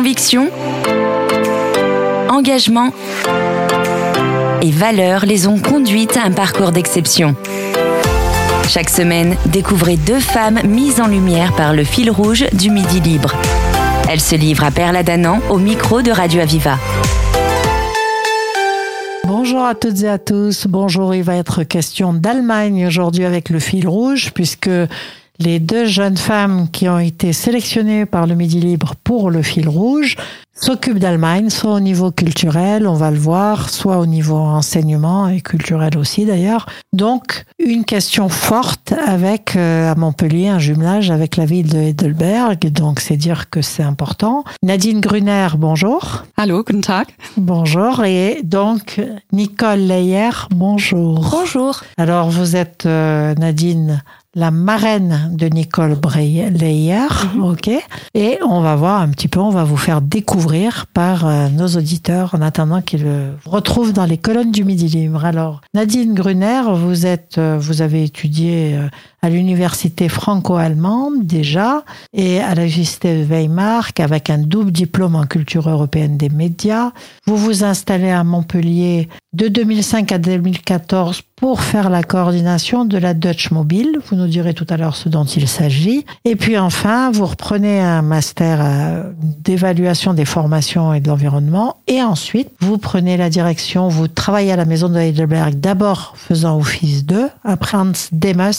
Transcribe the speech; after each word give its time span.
Conviction, 0.00 0.48
engagement 2.30 2.90
et 4.62 4.70
valeurs 4.70 5.26
les 5.26 5.46
ont 5.46 5.58
conduites 5.58 6.16
à 6.16 6.22
un 6.22 6.30
parcours 6.30 6.72
d'exception. 6.72 7.36
Chaque 8.66 8.88
semaine, 8.88 9.36
découvrez 9.44 9.98
deux 9.98 10.18
femmes 10.18 10.58
mises 10.64 11.02
en 11.02 11.06
lumière 11.06 11.54
par 11.54 11.74
le 11.74 11.84
fil 11.84 12.10
rouge 12.10 12.46
du 12.54 12.70
Midi 12.70 13.00
Libre. 13.00 13.34
Elles 14.08 14.22
se 14.22 14.36
livrent 14.36 14.64
à 14.64 14.70
Perla 14.70 15.02
Danan 15.02 15.38
au 15.50 15.58
micro 15.58 16.00
de 16.00 16.12
Radio 16.12 16.40
Aviva. 16.40 16.78
Bonjour 19.26 19.62
à 19.64 19.74
toutes 19.74 20.02
et 20.02 20.08
à 20.08 20.16
tous. 20.16 20.66
Bonjour, 20.66 21.14
il 21.14 21.24
va 21.24 21.36
être 21.36 21.62
question 21.62 22.14
d'Allemagne 22.14 22.86
aujourd'hui 22.86 23.26
avec 23.26 23.50
le 23.50 23.58
fil 23.58 23.86
rouge 23.86 24.30
puisque 24.32 24.70
les 25.40 25.58
deux 25.58 25.86
jeunes 25.86 26.18
femmes 26.18 26.68
qui 26.70 26.88
ont 26.88 26.98
été 26.98 27.32
sélectionnées 27.32 28.04
par 28.04 28.26
le 28.26 28.34
Midi 28.34 28.60
Libre 28.60 28.94
pour 29.02 29.30
le 29.30 29.42
fil 29.42 29.68
rouge 29.68 30.16
s'occupent 30.60 30.98
d'Allemagne, 30.98 31.48
soit 31.48 31.72
au 31.72 31.80
niveau 31.80 32.10
culturel, 32.10 32.86
on 32.86 32.94
va 32.94 33.10
le 33.10 33.18
voir, 33.18 33.70
soit 33.70 33.96
au 33.96 34.04
niveau 34.04 34.36
enseignement 34.36 35.28
et 35.28 35.40
culturel 35.40 35.96
aussi 35.96 36.26
d'ailleurs. 36.26 36.66
Donc, 36.92 37.46
une 37.58 37.84
question 37.84 38.28
forte 38.28 38.92
avec, 39.06 39.56
euh, 39.56 39.90
à 39.90 39.94
Montpellier, 39.94 40.48
un 40.48 40.58
jumelage 40.58 41.10
avec 41.10 41.36
la 41.36 41.46
ville 41.46 41.68
de 41.68 41.78
Heidelberg. 41.78 42.70
Donc, 42.72 43.00
c'est 43.00 43.16
dire 43.16 43.48
que 43.48 43.62
c'est 43.62 43.82
important. 43.82 44.44
Nadine 44.62 45.00
Gruner, 45.00 45.48
bonjour. 45.56 46.24
Allô, 46.36 46.62
guten 46.62 46.82
Tag. 46.82 47.06
Bonjour. 47.38 48.04
Et 48.04 48.40
donc, 48.42 49.00
Nicole 49.32 49.80
Leyer, 49.80 50.30
bonjour. 50.50 51.26
Bonjour. 51.30 51.80
Alors, 51.96 52.28
vous 52.28 52.56
êtes, 52.56 52.84
euh, 52.84 53.34
Nadine, 53.36 54.02
la 54.36 54.52
marraine 54.52 55.30
de 55.32 55.46
Nicole 55.46 55.96
Breyer, 55.96 56.50
ok 57.42 57.70
Et 58.14 58.38
on 58.46 58.60
va 58.60 58.76
voir 58.76 59.00
un 59.00 59.08
petit 59.08 59.26
peu, 59.26 59.40
on 59.40 59.50
va 59.50 59.64
vous 59.64 59.76
faire 59.76 60.00
découvrir 60.00 60.86
par 60.86 61.26
euh, 61.26 61.48
nos 61.48 61.66
auditeurs 61.66 62.34
en 62.34 62.40
attendant 62.40 62.80
qu'ils 62.80 63.02
le 63.02 63.30
retrouvent 63.44 63.92
dans 63.92 64.04
les 64.04 64.18
colonnes 64.18 64.52
du 64.52 64.64
Midi 64.64 64.86
Libre. 64.86 65.24
Alors, 65.24 65.62
Nadine 65.74 66.14
Gruner, 66.14 66.62
vous 66.72 67.06
êtes, 67.06 67.38
euh, 67.38 67.58
vous 67.58 67.82
avez 67.82 68.04
étudié 68.04 68.76
euh, 68.76 68.88
à 69.22 69.30
l'université 69.30 70.08
franco-allemande 70.08 71.26
déjà 71.26 71.84
et 72.12 72.40
à 72.40 72.54
la 72.54 72.66
de 72.66 73.24
Weimar 73.24 73.90
avec 73.98 74.30
un 74.30 74.38
double 74.38 74.72
diplôme 74.72 75.16
en 75.16 75.26
culture 75.26 75.68
européenne 75.68 76.16
des 76.16 76.28
médias. 76.28 76.92
Vous 77.26 77.36
vous 77.36 77.64
installez 77.64 78.10
à 78.10 78.24
Montpellier 78.24 79.08
de 79.32 79.48
2005 79.48 80.12
à 80.12 80.18
2014 80.18 81.22
pour 81.36 81.62
faire 81.62 81.88
la 81.88 82.02
coordination 82.02 82.84
de 82.84 82.98
la 82.98 83.14
Dutch 83.14 83.50
Mobile. 83.50 83.98
Vous 84.08 84.16
nous 84.16 84.26
direz 84.26 84.54
tout 84.54 84.66
à 84.68 84.76
l'heure 84.76 84.96
ce 84.96 85.08
dont 85.08 85.24
il 85.24 85.48
s'agit. 85.48 86.04
Et 86.24 86.36
puis 86.36 86.58
enfin, 86.58 87.10
vous 87.10 87.26
reprenez 87.26 87.80
un 87.80 88.02
master 88.02 88.58
euh, 88.60 89.12
d'évaluation 89.22 90.14
des 90.14 90.24
formations 90.24 90.92
et 90.92 91.00
de 91.00 91.08
l'environnement. 91.08 91.76
Et 91.86 92.02
ensuite, 92.02 92.50
vous 92.60 92.78
prenez 92.78 93.16
la 93.16 93.30
direction, 93.30 93.88
vous 93.88 94.08
travaillez 94.08 94.52
à 94.52 94.56
la 94.56 94.64
maison 94.64 94.88
de 94.88 94.98
Heidelberg, 94.98 95.54
d'abord 95.60 96.14
faisant 96.16 96.58
office 96.58 97.06
2, 97.06 97.28
après 97.44 97.76
Hans 97.76 97.92
Demes 98.12 98.52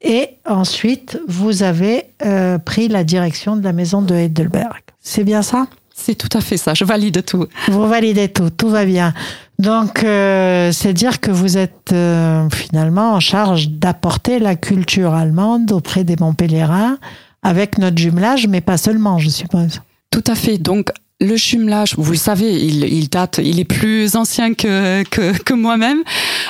et 0.00 0.30
ensuite, 0.46 1.20
vous 1.26 1.62
avez 1.62 2.04
euh, 2.24 2.58
pris 2.58 2.88
la 2.88 3.04
direction 3.04 3.56
de 3.56 3.64
la 3.64 3.72
maison 3.72 4.00
de 4.02 4.14
Heidelberg. 4.14 4.82
C'est 5.00 5.24
bien 5.24 5.42
ça? 5.42 5.66
C'est 5.94 6.14
tout 6.14 6.28
à 6.38 6.40
fait 6.40 6.56
ça, 6.56 6.74
je 6.74 6.84
valide 6.84 7.24
tout. 7.24 7.46
Vous 7.68 7.88
validez 7.88 8.28
tout, 8.28 8.50
tout 8.50 8.68
va 8.68 8.84
bien. 8.84 9.12
Donc, 9.58 10.04
euh, 10.04 10.70
c'est 10.70 10.92
dire 10.92 11.18
que 11.18 11.32
vous 11.32 11.58
êtes 11.58 11.92
euh, 11.92 12.48
finalement 12.50 13.14
en 13.14 13.20
charge 13.20 13.68
d'apporter 13.70 14.38
la 14.38 14.54
culture 14.54 15.14
allemande 15.14 15.72
auprès 15.72 16.04
des 16.04 16.14
Montpelliérains 16.14 16.98
avec 17.42 17.78
notre 17.78 17.98
jumelage, 17.98 18.46
mais 18.46 18.60
pas 18.60 18.76
seulement, 18.76 19.18
je 19.18 19.28
suppose. 19.28 19.80
Tout 20.12 20.24
à 20.28 20.36
fait. 20.36 20.58
Donc, 20.58 20.92
le 21.20 21.36
jumelage, 21.36 21.94
vous 21.98 22.12
le 22.12 22.16
savez, 22.16 22.52
il, 22.52 22.84
il, 22.84 23.08
date, 23.08 23.40
il 23.42 23.58
est 23.58 23.64
plus 23.64 24.14
ancien 24.14 24.54
que, 24.54 25.02
que, 25.02 25.36
que 25.36 25.52
moi-même. 25.52 26.04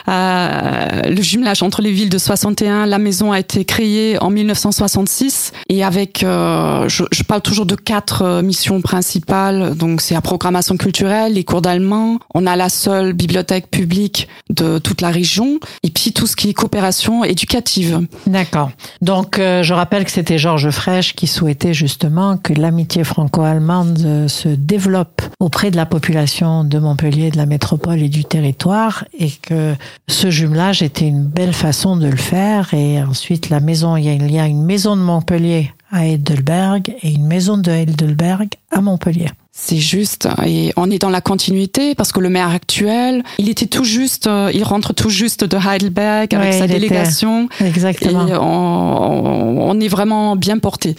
Euh, 0.09 1.03
le 1.09 1.23
jumelage 1.23 1.63
entre 1.63 1.81
les 1.81 1.91
villes 1.91 2.11
de 2.11 2.19
61, 2.19 2.85
la 2.85 2.99
maison 2.99 3.33
a 3.33 3.41
été 3.41 3.65
créée 3.65 4.19
en 4.23 4.29
1966 4.29 5.53
et 5.71 5.83
avec, 5.85 6.23
euh, 6.23 6.87
je, 6.89 7.05
je, 7.13 7.23
parle 7.23 7.41
toujours 7.41 7.65
de 7.65 7.77
quatre 7.77 8.23
euh, 8.23 8.43
missions 8.43 8.83
principales. 8.83 9.75
Donc 9.75 10.03
c'est 10.03 10.13
la 10.13 10.21
programmation 10.21 10.77
culturelle, 10.77 11.33
les 11.33 11.45
cours 11.45 11.63
d'allemand. 11.63 12.19
On 12.35 12.47
a 12.47 12.55
la 12.55 12.69
seule 12.69 13.15
bibliothèque 13.15 13.71
publique 13.71 14.29
de 14.51 14.79
toute 14.79 15.01
la 15.01 15.11
région 15.11 15.61
et 15.83 15.89
puis 15.89 16.13
tout 16.13 16.27
ce 16.27 16.37
qui 16.37 16.51
est 16.51 16.55
coopération 16.55 17.25
éducative. 17.25 18.07
D'accord. 18.27 18.71
Donc 19.01 19.39
euh, 19.39 19.63
je 19.63 19.73
rappelle 19.73 20.05
que 20.05 20.11
c'était 20.11 20.37
Georges 20.37 20.71
Frêche 20.71 21.15
qui 21.15 21.27
souhaitait 21.27 21.73
justement 21.73 22.37
que 22.37 22.53
l'amitié 22.53 23.03
franco-allemande 23.03 24.27
se 24.29 24.58
développe 24.59 25.23
auprès 25.41 25.71
de 25.71 25.77
la 25.77 25.87
population 25.87 26.65
de 26.65 26.79
Montpellier, 26.79 27.31
de 27.31 27.37
la 27.37 27.47
métropole 27.47 28.03
et 28.03 28.09
du 28.09 28.25
territoire, 28.25 29.05
et 29.19 29.31
que 29.31 29.75
ce 30.09 30.31
jumelage 30.31 30.83
était 30.83 31.07
une 31.09 31.25
belle 31.25 31.53
façon 31.55 31.97
de 31.97 32.07
le 32.09 32.17
faire. 32.17 32.75
Et 32.75 33.03
ensuite, 33.03 33.49
la 33.49 33.61
maison, 33.61 33.97
il 33.97 34.05
y 34.05 34.39
a 34.39 34.47
une 34.47 34.65
maison 34.65 34.97
de 34.97 35.03
Montpellier 35.03 35.73
à 35.91 36.07
Heidelberg 36.07 36.95
et 37.03 37.13
une 37.13 37.27
maison 37.27 37.57
de 37.57 37.71
Heidelberg 37.71 38.49
à 38.71 38.81
Montpellier. 38.83 39.29
C'est 39.53 39.79
juste, 39.79 40.29
et 40.47 40.73
on 40.77 40.89
est 40.89 41.01
dans 41.01 41.11
la 41.11 41.21
continuité 41.21 41.97
parce 41.97 42.13
que 42.13 42.21
le 42.21 42.29
maire 42.29 42.51
actuel, 42.51 43.25
il 43.39 43.49
était 43.49 43.67
tout 43.67 43.83
juste, 43.83 44.29
il 44.55 44.63
rentre 44.63 44.93
tout 44.93 45.11
juste 45.11 45.43
de 45.45 45.57
Heidelberg 45.57 46.33
avec 46.33 46.53
Ouais, 46.53 46.59
sa 46.59 46.67
était- 46.67 46.75
délégation. 46.75 47.49
Exactement. 47.61 48.29
Et 48.29 48.35
on, 48.37 49.69
on 49.71 49.81
est 49.81 49.89
vraiment 49.89 50.37
bien 50.37 50.59
porté. 50.59 50.95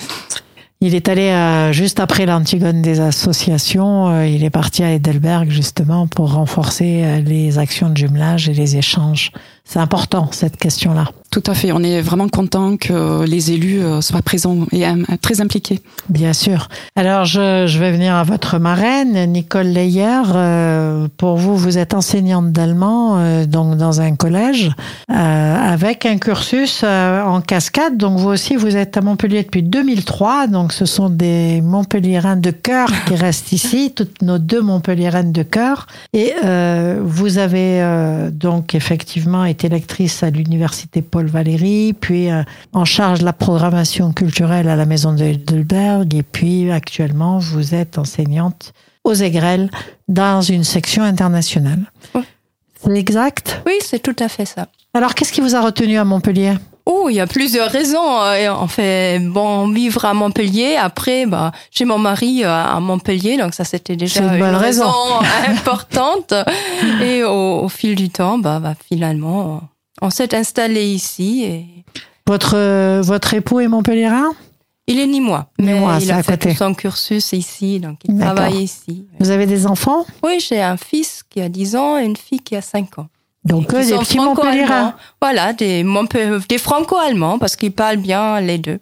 Il 0.81 0.95
est 0.95 1.09
allé 1.09 1.29
euh, 1.31 1.73
juste 1.73 2.00
après 2.00 2.25
l'Antigone 2.25 2.81
des 2.81 3.01
associations. 3.01 4.07
euh, 4.07 4.25
il 4.25 4.45
est 4.45 4.50
parti 4.50 4.81
à 4.81 4.94
Heidelberg 4.94 5.50
justement 5.50 6.07
pour 6.07 6.31
renforcer 6.31 7.03
euh, 7.03 7.19
les 7.19 7.57
actions 7.57 7.90
de 7.90 7.97
jumelage 7.97 8.47
et 8.47 8.53
les 8.53 8.78
échanges. 8.78 9.34
C'est 9.66 9.79
important 9.79 10.31
cette 10.31 10.56
question-là. 10.56 11.09
Tout 11.31 11.44
à 11.45 11.53
fait. 11.53 11.72
On 11.72 11.84
est 11.84 12.01
vraiment 12.01 12.28
content 12.28 12.75
que 12.78 13.23
les 13.25 13.51
élus 13.51 13.81
euh, 13.81 14.01
soient 14.01 14.22
présents 14.22 14.66
et 14.72 14.84
très 15.22 15.41
impliqués. 15.41 15.79
Bien 16.09 16.34
sûr. 16.34 16.69
Alors 16.95 17.25
je, 17.25 17.66
je 17.67 17.79
vais 17.79 17.91
venir 17.91 18.16
à 18.16 18.23
votre 18.23 18.57
marraine, 18.57 19.31
Nicole 19.31 19.68
Leyer. 19.68 20.22
Euh, 20.34 21.07
pour 21.18 21.38
vous, 21.38 21.56
vous 21.56 21.78
êtes 21.78 21.94
enseignante 21.94 22.51
d'allemand 22.51 23.19
euh, 23.19 23.45
donc 23.45 23.78
dans 23.78 24.01
un 24.01 24.16
collège 24.16 24.72
euh, 25.12 25.73
avec 25.73 26.06
un 26.06 26.18
cursus 26.18 26.84
en 26.84 27.41
cascade. 27.41 27.97
Donc 27.97 28.18
vous 28.18 28.29
aussi, 28.29 28.56
vous 28.56 28.75
êtes 28.75 28.97
à 28.97 29.01
Montpellier 29.01 29.44
depuis 29.44 29.63
2003. 29.63 30.47
Donc 30.47 30.73
ce 30.73 30.85
sont 30.85 31.09
des 31.09 31.62
Montpelliérains 31.62 32.38
de 32.38 32.51
cœur 32.51 32.89
qui 33.06 33.16
restent 33.16 33.51
ici, 33.51 33.94
toutes 33.95 34.22
nos 34.22 34.39
deux 34.39 34.62
Montpelliéraines 34.62 35.31
de 35.31 35.44
cœur. 35.44 35.88
Et 36.13 36.34
vous 37.01 37.38
avez 37.38 38.29
donc 38.31 38.75
effectivement 38.75 39.45
été 39.45 39.69
lectrice 39.69 40.23
à 40.23 40.29
l'université 40.29 41.01
Paul 41.01 41.19
Valéry, 41.28 41.94
puis 41.94 42.30
euh, 42.31 42.44
en 42.74 42.85
charge 42.85 43.19
de 43.19 43.25
la 43.25 43.34
programmation 43.34 44.12
culturelle 44.13 44.69
à 44.69 44.75
la 44.75 44.85
maison 44.85 45.13
de 45.13 45.24
Heidelberg, 45.24 46.13
et 46.16 46.24
puis 46.24 46.72
actuellement 46.72 47.38
vous 47.40 47.75
êtes 47.75 47.97
enseignante 47.97 48.74
aux 49.03 49.13
Aigrelles 49.13 49.69
dans 50.07 50.41
une 50.41 50.63
section 50.63 51.03
internationale. 51.03 51.91
Oui. 52.16 52.22
C'est 52.84 52.97
exact? 52.97 53.62
Oui, 53.66 53.74
c'est 53.81 54.00
tout 54.00 54.16
à 54.19 54.30
fait 54.30 54.46
ça. 54.46 54.68
Alors 54.94 55.13
qu'est-ce 55.13 55.31
qui 55.34 55.41
vous 55.41 55.56
a 55.56 55.62
retenu 55.62 55.97
à 55.97 56.06
Montpellier? 56.06 56.53
Oh, 56.85 57.07
il 57.09 57.16
y 57.16 57.19
a 57.19 57.28
plusieurs 57.28 57.69
raisons. 57.69 58.22
euh, 58.24 58.51
On 58.59 58.66
fait 58.68 59.19
bon 59.19 59.68
vivre 59.69 60.06
à 60.06 60.13
Montpellier. 60.16 60.75
Après, 60.75 61.28
bah, 61.28 61.51
j'ai 61.69 61.86
mon 61.86 62.00
mari 62.00 62.44
euh, 62.44 62.50
à 62.50 62.80
Montpellier, 62.80 63.38
donc 63.38 63.53
ça 63.53 63.63
c'était 63.63 63.96
déjà 63.96 64.22
une 64.22 64.44
raison. 64.56 64.90
importante. 65.47 66.34
Et 67.03 67.24
au, 67.24 67.59
au 67.63 67.69
fil 67.69 67.94
du 67.96 68.09
temps, 68.09 68.40
bah, 68.40 68.59
bah, 68.59 68.74
finalement, 68.91 69.62
on, 70.02 70.10
s'est 70.10 70.36
installé 70.36 70.86
ici. 70.86 71.44
Et 71.44 71.66
votre, 72.28 72.56
euh, 72.56 73.02
votre 73.02 73.34
époux 73.34 73.60
est 73.60 73.68
Montpelliérain? 73.68 74.32
Il 74.88 75.00
est 75.00 75.06
ni 75.06 75.22
moi, 75.22 75.52
mais 75.60 75.74
Nîmois, 75.74 76.00
il 76.02 76.12
a 76.12 76.18
à 76.18 76.24
fait 76.24 76.32
côté. 76.32 76.56
son 76.56 76.74
cursus 76.74 77.32
ici, 77.34 77.80
donc 77.80 78.00
il 78.06 78.18
travaille 78.18 78.63
ici. 78.63 79.06
Vous 79.19 79.30
avez 79.30 79.46
des 79.46 79.68
enfants? 79.68 80.04
Oui, 80.24 80.40
j'ai 80.40 80.63
un 80.63 80.78
fils 80.78 81.22
qui 81.30 81.42
a 81.42 81.48
10 81.48 81.75
ans 81.75 82.00
et 82.00 82.06
une 82.06 82.18
fille 82.18 82.40
qui 82.40 82.56
a 82.56 82.62
5 82.63 82.98
ans. 82.98 83.07
Donc 83.46 83.72
eux, 83.75 83.86
des 83.86 83.96
petits. 83.98 84.18
Montpelliérains. 84.18 84.96
Voilà, 85.22 85.54
des, 85.54 85.86
des 86.50 86.57
franco-allemands 86.57 87.38
parce 87.38 87.56
qu'ils 87.56 87.72
parlent 87.72 87.98
bien 87.98 88.42
les 88.42 88.57
deux. 88.57 88.80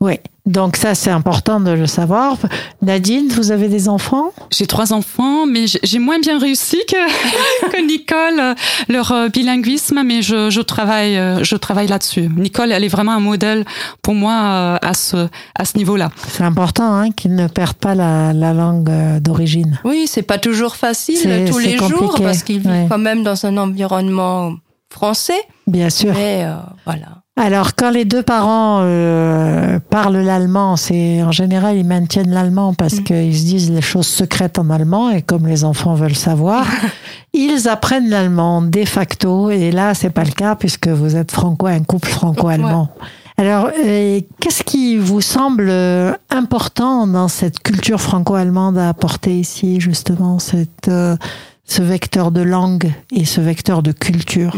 Oui, 0.00 0.18
donc 0.44 0.76
ça 0.76 0.94
c'est 0.94 1.10
important 1.10 1.60
de 1.60 1.70
le 1.70 1.86
savoir. 1.86 2.36
Nadine, 2.82 3.28
vous 3.28 3.52
avez 3.52 3.68
des 3.68 3.88
enfants? 3.88 4.32
J'ai 4.50 4.66
trois 4.66 4.92
enfants, 4.92 5.46
mais 5.46 5.64
j'ai 5.82 5.98
moins 5.98 6.18
bien 6.18 6.38
réussi 6.38 6.78
que, 6.88 7.70
que 7.70 7.86
Nicole, 7.86 8.54
leur 8.88 9.12
euh, 9.12 9.28
bilinguisme, 9.28 10.02
mais 10.04 10.20
je, 10.20 10.50
je 10.50 10.60
travaille, 10.60 11.16
euh, 11.16 11.42
je 11.42 11.56
travaille 11.56 11.86
là-dessus. 11.86 12.28
Nicole, 12.36 12.72
elle 12.72 12.84
est 12.84 12.88
vraiment 12.88 13.12
un 13.12 13.20
modèle 13.20 13.64
pour 14.02 14.14
moi 14.14 14.32
euh, 14.32 14.78
à 14.82 14.92
ce, 14.94 15.28
à 15.54 15.64
ce 15.64 15.78
niveau-là. 15.78 16.10
C'est 16.28 16.44
important 16.44 16.92
hein, 16.94 17.10
qu'ils 17.10 17.34
ne 17.34 17.46
perdent 17.46 17.76
pas 17.76 17.94
la, 17.94 18.32
la 18.34 18.52
langue 18.52 18.90
d'origine. 19.20 19.80
Oui, 19.84 20.06
c'est 20.06 20.22
pas 20.22 20.38
toujours 20.38 20.76
facile 20.76 21.16
C'est- 21.16 21.44
tous 21.46 21.58
les 21.58 21.78
jours 21.78 22.16
parce 22.20 22.42
qu'ils 22.42 22.58
vivent 22.58 22.70
ouais. 22.70 22.86
quand 22.90 22.98
même 22.98 23.22
dans 23.22 23.46
un 23.46 23.56
environnement 23.56 24.52
français. 24.92 25.40
Bien 25.66 25.88
sûr. 25.90 26.12
Mais 26.14 26.44
euh, 26.44 26.56
voilà. 26.84 27.22
Alors, 27.36 27.74
quand 27.74 27.90
les 27.90 28.04
deux 28.04 28.22
parents 28.22 28.78
euh, 28.82 29.80
parlent 29.90 30.18
l'allemand, 30.18 30.76
c'est 30.76 31.20
en 31.24 31.32
général 31.32 31.76
ils 31.76 31.84
maintiennent 31.84 32.30
l'allemand 32.30 32.74
parce 32.74 33.00
Mm. 33.00 33.02
qu'ils 33.04 33.36
se 33.36 33.44
disent 33.44 33.70
les 33.72 33.80
choses 33.82 34.06
secrètes 34.06 34.58
en 34.58 34.70
allemand 34.70 35.10
et 35.10 35.20
comme 35.20 35.48
les 35.48 35.64
enfants 35.64 35.94
veulent 35.94 36.14
savoir, 36.14 36.64
ils 37.32 37.68
apprennent 37.68 38.08
l'allemand 38.08 38.62
de 38.62 38.84
facto. 38.84 39.50
Et 39.50 39.72
là, 39.72 39.94
c'est 39.94 40.10
pas 40.10 40.22
le 40.22 40.30
cas 40.30 40.54
puisque 40.54 40.86
vous 40.86 41.16
êtes 41.16 41.32
franco 41.32 41.66
un 41.66 41.82
couple 41.82 42.08
franco-allemand. 42.08 42.88
Alors, 43.36 43.68
euh, 43.84 44.20
qu'est-ce 44.40 44.62
qui 44.62 44.96
vous 44.96 45.20
semble 45.20 45.66
euh, 45.68 46.12
important 46.30 47.08
dans 47.08 47.26
cette 47.26 47.58
culture 47.58 48.00
franco-allemande 48.00 48.78
à 48.78 48.88
apporter 48.88 49.40
ici, 49.40 49.80
justement, 49.80 50.38
cette, 50.38 50.86
euh, 50.86 51.16
ce 51.64 51.82
vecteur 51.82 52.30
de 52.30 52.42
langue 52.42 52.92
et 53.10 53.24
ce 53.24 53.40
vecteur 53.40 53.82
de 53.82 53.90
culture? 53.90 54.54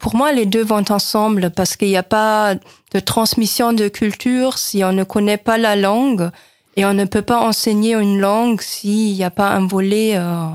Pour 0.00 0.16
moi, 0.16 0.32
les 0.32 0.46
deux 0.46 0.64
vont 0.64 0.84
ensemble 0.88 1.50
parce 1.50 1.76
qu'il 1.76 1.88
n'y 1.88 1.96
a 1.96 2.02
pas 2.02 2.54
de 2.54 3.00
transmission 3.00 3.74
de 3.74 3.86
culture 3.88 4.56
si 4.56 4.82
on 4.82 4.92
ne 4.92 5.04
connaît 5.04 5.36
pas 5.36 5.58
la 5.58 5.76
langue 5.76 6.30
et 6.76 6.86
on 6.86 6.94
ne 6.94 7.04
peut 7.04 7.22
pas 7.22 7.38
enseigner 7.38 7.92
une 7.92 8.18
langue 8.18 8.62
s'il 8.62 9.12
n'y 9.14 9.22
a 9.22 9.30
pas 9.30 9.50
un 9.50 9.66
volet 9.66 10.16
euh, 10.16 10.48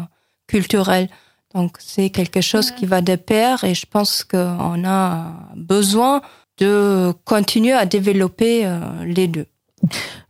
culturel. 0.47 1.09
Donc 1.53 1.77
c'est 1.79 2.09
quelque 2.09 2.41
chose 2.41 2.71
qui 2.71 2.87
va 2.87 3.01
de 3.01 3.15
pair 3.15 3.63
et 3.63 3.75
je 3.75 3.85
pense 3.85 4.23
qu'on 4.23 4.83
a 4.83 5.33
besoin 5.55 6.21
de 6.57 7.13
continuer 7.23 7.73
à 7.73 7.85
développer 7.85 8.65
euh, 8.65 8.79
les 9.05 9.27
deux. 9.27 9.45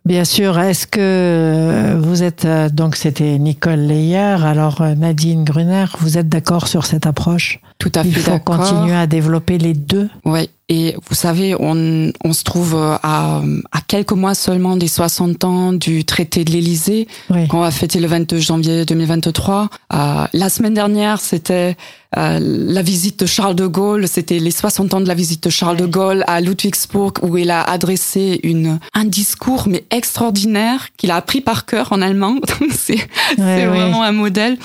Bien 0.06 0.24
sûr. 0.24 0.60
Est-ce 0.60 0.86
que 0.86 1.98
vous 2.00 2.22
êtes 2.22 2.46
euh, 2.46 2.70
donc 2.70 2.96
c'était 2.96 3.40
Nicole 3.40 3.80
Leyer, 3.80 4.38
alors 4.44 4.82
euh, 4.82 4.94
Nadine 4.94 5.44
Gruner, 5.44 5.86
vous 6.00 6.18
êtes 6.18 6.30
d'accord 6.30 6.68
sur 6.68 6.86
cette 6.86 7.08
approche? 7.08 7.60
Tout 7.80 7.92
à 7.96 8.04
Il 8.04 8.14
fait 8.14 8.20
faut 8.20 8.32
d'accord. 8.32 8.58
continuer 8.58 8.96
à 8.96 9.08
développer 9.08 9.58
les 9.58 9.74
deux? 9.74 10.10
Oui, 10.24 10.50
et 10.68 10.96
vous 11.08 11.16
savez, 11.16 11.56
on, 11.60 12.12
on 12.24 12.34
se 12.34 12.44
trouve 12.44 12.76
euh, 12.76 12.96
à, 13.04 13.42
à 13.72 13.82
quelques 13.88 14.14
mois 14.14 14.34
seulement 14.34 14.78
des 14.78 14.88
60 14.88 15.44
ans 15.44 15.74
du 15.74 16.06
traité 16.06 16.44
de 16.44 16.52
l'Élysée, 16.52 17.08
Oui. 17.30 17.48
qu'on 17.48 17.60
va 17.60 17.70
fêter 17.72 18.00
le 18.00 18.08
22 18.08 18.40
janvier 18.40 18.84
2023. 18.86 19.70
Euh, 19.94 20.26
la 20.34 20.50
semaine 20.50 20.74
dernière, 20.74 21.20
c'était 21.22 21.78
euh, 22.18 22.40
la 22.42 22.82
visite 22.82 23.20
de 23.20 23.26
Charles 23.26 23.56
de 23.56 23.68
Gaulle, 23.68 24.08
c'était 24.08 24.40
les 24.40 24.50
60 24.52 24.94
ans 24.96 25.02
de 25.02 25.08
la 25.08 25.14
visite 25.14 25.44
de 25.44 25.50
Charles 25.50 25.78
de 25.78 25.86
Gaulle 25.86 26.24
à 26.28 26.42
Ludwigsburg, 26.42 27.14
où 27.22 27.38
il 27.38 27.52
a 27.52 27.62
adressé 27.62 28.40
une, 28.44 28.80
un 28.94 29.04
discours, 29.06 29.68
mais 29.68 29.84
extraordinaire, 29.92 30.88
qu'il 30.98 31.12
a 31.12 31.16
appris 31.18 31.42
par 31.42 31.66
cœur 31.66 31.92
en 31.94 32.02
allemand. 32.02 32.36
Donc 32.36 32.72
c'est 32.72 32.94
Ouais, 32.96 33.06
c'est 33.38 33.44
ouais. 33.46 33.66
vraiment 33.68 34.02
un 34.04 34.12
modèle. 34.14 34.58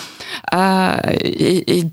Euh, 0.54 0.96
et 1.24 1.78
et 1.80 1.84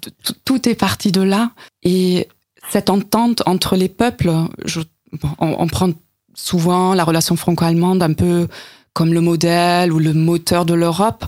tout 0.45 0.69
est 0.69 0.75
parti 0.75 1.11
de 1.11 1.21
là. 1.21 1.51
Et 1.83 2.27
cette 2.71 2.89
entente 2.89 3.43
entre 3.45 3.75
les 3.75 3.89
peuples, 3.89 4.31
je, 4.65 4.81
bon, 5.21 5.29
on, 5.39 5.55
on 5.59 5.67
prend 5.67 5.89
souvent 6.33 6.93
la 6.93 7.03
relation 7.03 7.35
franco-allemande 7.35 8.03
un 8.03 8.13
peu 8.13 8.47
comme 8.93 9.13
le 9.13 9.21
modèle 9.21 9.91
ou 9.93 9.99
le 9.99 10.13
moteur 10.13 10.65
de 10.65 10.73
l'Europe. 10.73 11.25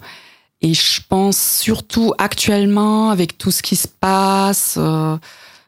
Et 0.61 0.73
je 0.73 1.01
pense 1.07 1.37
surtout 1.37 2.13
actuellement 2.17 3.11
avec 3.11 3.37
tout 3.37 3.51
ce 3.51 3.61
qui 3.61 3.75
se 3.75 3.87
passe, 3.87 4.75
euh, 4.77 5.15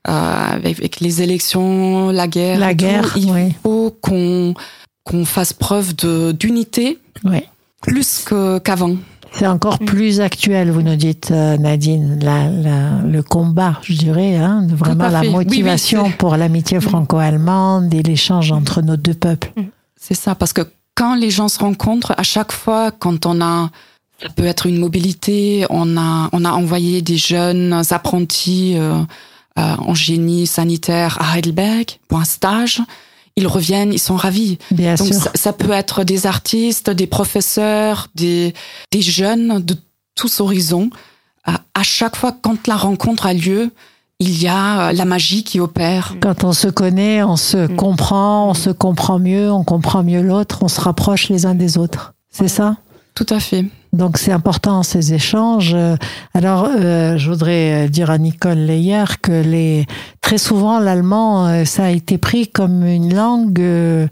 euh, 0.08 0.46
avec, 0.52 0.80
avec 0.80 1.00
les 1.00 1.22
élections, 1.22 2.10
la 2.10 2.28
guerre, 2.28 2.60
La 2.60 2.74
il 3.16 3.56
faut 3.62 3.96
qu'on 4.02 4.54
qu'on 5.04 5.26
fasse 5.26 5.54
preuve 5.54 5.96
d'unité 5.96 7.00
plus 7.82 8.26
qu'avant. 8.64 8.96
C'est 9.34 9.48
encore 9.48 9.78
Mm. 9.82 9.86
plus 9.86 10.20
actuel, 10.22 10.72
vous 10.72 10.82
nous 10.82 10.96
dites, 10.98 11.32
euh, 11.32 11.58
Nadine, 11.58 12.20
la, 12.22 12.50
la- 12.50 13.02
le 13.06 13.24
combat, 13.24 13.80
je 13.82 13.94
dirais, 13.94 14.36
hein, 14.36 14.68
vraiment 14.70 15.08
la 15.10 15.22
fait. 15.22 15.28
Oui, 15.30 15.34
oui, 15.38 15.46
motivation 15.46 16.12
pour 16.12 16.36
l'amitié 16.36 16.80
franco-allemande 16.82 17.94
et 17.94 18.04
l'échange 18.04 18.52
entre 18.52 18.82
nos 18.82 18.98
deux 18.98 19.14
peuples. 19.14 19.52
C'est 20.00 20.14
ça, 20.16 20.36
parce 20.36 20.52
que 20.54 20.62
quand 20.96 21.16
les 21.16 21.30
gens 21.32 21.48
se 21.48 21.60
rencontrent, 21.60 22.14
à 22.18 22.24
chaque 22.24 22.52
fois, 22.52 22.92
quand 22.92 23.26
on 23.26 23.42
a, 23.42 23.70
ça 24.22 24.30
peut 24.30 24.46
être 24.46 24.66
une 24.66 24.78
mobilité, 24.78 25.66
on 25.70 25.98
a, 25.98 26.30
on 26.34 26.44
a 26.44 26.52
envoyé 26.52 27.02
des 27.02 27.18
jeunes 27.18 27.82
apprentis 27.90 28.74
euh, 28.78 29.02
euh, 29.58 29.76
en 29.80 29.94
génie 29.96 30.46
sanitaire 30.46 31.18
à 31.22 31.38
Heidelberg 31.38 31.86
pour 32.10 32.20
un 32.20 32.26
stage. 32.26 32.82
Ils 33.38 33.48
reviennent, 33.48 33.94
ils 33.94 34.00
sont 34.00 34.16
ravis. 34.16 34.58
Bien 34.72 34.96
Donc 34.96 35.08
sûr. 35.08 35.16
ça, 35.16 35.32
ça 35.36 35.54
peut 35.54 35.72
être 35.72 36.04
des 36.04 36.28
artistes, 36.28 36.90
des 36.90 37.08
professeurs, 37.08 38.08
des, 38.16 38.54
des 38.92 39.02
jeunes 39.02 39.60
de 39.60 39.76
tous 40.16 40.40
horizons. 40.42 40.90
À, 41.46 41.62
à 41.74 41.84
chaque 41.84 42.16
fois, 42.16 42.36
quand 42.42 42.68
la 42.68 42.76
rencontre 42.76 43.26
a 43.26 43.34
lieu, 43.34 43.72
il 44.20 44.40
y 44.42 44.48
a 44.48 44.90
euh, 44.90 44.92
la 44.92 45.06
magie 45.06 45.44
qui 45.44 45.60
opère. 45.60 46.16
Quand 46.22 46.44
on 46.44 46.54
se 46.54 46.68
connaît, 46.68 47.24
on 47.24 47.38
se 47.38 47.58
Mm. 47.68 47.76
comprend, 47.76 48.50
on 48.50 48.54
se 48.54 48.70
comprend 48.70 49.18
mieux, 49.18 49.52
on 49.52 49.64
comprend 49.64 50.04
mieux 50.04 50.22
l'autre, 50.22 50.60
on 50.62 50.68
se 50.68 50.80
rapproche 50.82 51.30
les 51.30 51.46
uns 51.46 51.56
des 51.56 51.78
autres. 51.78 52.14
C'est 52.30 52.48
ça? 52.48 52.78
Tout 53.16 53.26
à 53.30 53.40
fait. 53.40 53.66
Donc 53.94 54.18
c'est 54.18 54.32
important 54.32 54.84
ces 54.84 55.14
échanges. 55.14 55.74
Euh, 55.74 55.96
Alors 56.34 56.68
euh, 56.70 57.18
je 57.18 57.30
voudrais 57.30 57.90
dire 57.90 58.10
à 58.10 58.18
Nicole 58.18 58.60
Leyer 58.60 59.04
que 59.22 59.32
les 59.32 59.86
très 60.22 60.38
souvent 60.38 60.80
l'allemand 60.80 61.48
euh, 61.48 61.66
ça 61.66 61.86
a 61.86 61.90
été 61.90 62.18
pris 62.18 62.48
comme 62.48 62.86
une 62.86 63.14
langue 63.14 63.60
euh, 63.60 64.08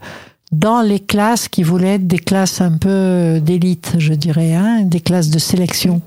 dans 0.52 0.82
les 0.82 1.00
classes 1.00 1.48
qui 1.48 1.62
voulaient 1.62 1.94
être 1.94 2.06
des 2.06 2.18
classes 2.18 2.60
un 2.60 2.76
peu 2.76 3.40
d'élite, 3.40 3.94
je 3.98 4.12
dirais, 4.14 4.54
hein, 4.54 4.80
des 4.82 5.00
classes 5.00 5.30
de 5.30 5.38
sélection. 5.38 6.02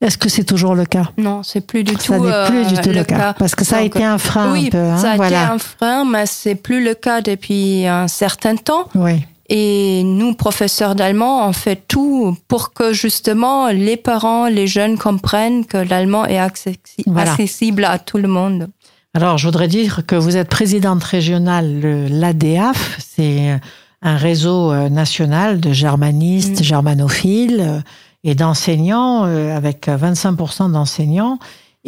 Est-ce 0.00 0.18
que 0.18 0.28
c'est 0.28 0.44
toujours 0.44 0.74
le 0.74 0.84
cas? 0.84 1.10
Non, 1.16 1.42
c'est 1.42 1.62
plus 1.62 1.82
du 1.82 1.94
Ça 1.94 1.98
tout 2.18 2.24
n'est 2.26 2.46
plus 2.48 2.58
euh, 2.58 2.64
du 2.64 2.74
tout 2.76 2.90
le, 2.90 3.02
cas. 3.04 3.32
parce 3.38 3.54
que 3.54 3.64
ça 3.64 3.78
a 3.78 3.82
été 3.82 4.04
un 4.04 4.18
frein 4.18 4.52
oui, 4.52 4.66
un 4.66 4.70
peu. 4.70 4.78
Hein, 4.78 4.98
ça 4.98 5.12
a 5.12 5.16
voilà. 5.16 5.44
été 5.44 5.52
un 5.52 5.58
frein, 5.58 6.04
mais 6.04 6.26
c'est 6.26 6.54
plus 6.54 6.84
le 6.84 6.94
cas 6.94 7.22
depuis 7.22 7.86
un 7.86 8.06
certain 8.06 8.56
temps. 8.56 8.88
Oui. 8.94 9.24
Et 9.48 10.02
nous, 10.04 10.34
professeurs 10.34 10.94
d'allemand, 10.94 11.46
on 11.48 11.52
fait 11.52 11.80
tout 11.86 12.36
pour 12.48 12.72
que 12.72 12.92
justement 12.92 13.68
les 13.68 13.96
parents, 13.96 14.46
les 14.48 14.66
jeunes 14.66 14.98
comprennent 14.98 15.64
que 15.64 15.76
l'allemand 15.76 16.24
est 16.26 16.38
accessi- 16.38 17.04
Voilà. 17.06 17.32
accessible 17.32 17.84
à 17.84 17.98
tout 17.98 18.18
le 18.18 18.28
monde. 18.28 18.68
Alors, 19.14 19.38
je 19.38 19.46
voudrais 19.46 19.68
dire 19.68 20.04
que 20.06 20.16
vous 20.16 20.36
êtes 20.36 20.48
présidente 20.48 21.02
régionale 21.04 21.80
de 21.80 22.06
l'ADAF. 22.10 22.96
C'est 22.98 23.58
un 24.02 24.16
réseau 24.16 24.72
euh, 24.72 24.88
national 24.88 25.58
de 25.60 25.72
germanistes, 25.72 26.60
Mm. 26.60 26.64
germanophiles 26.64 27.60
euh, 27.60 27.80
et 28.24 28.34
d'enseignants, 28.34 29.24
euh, 29.26 29.56
avec 29.56 29.88
25% 29.88 30.68
d'enseignants. 30.70 31.38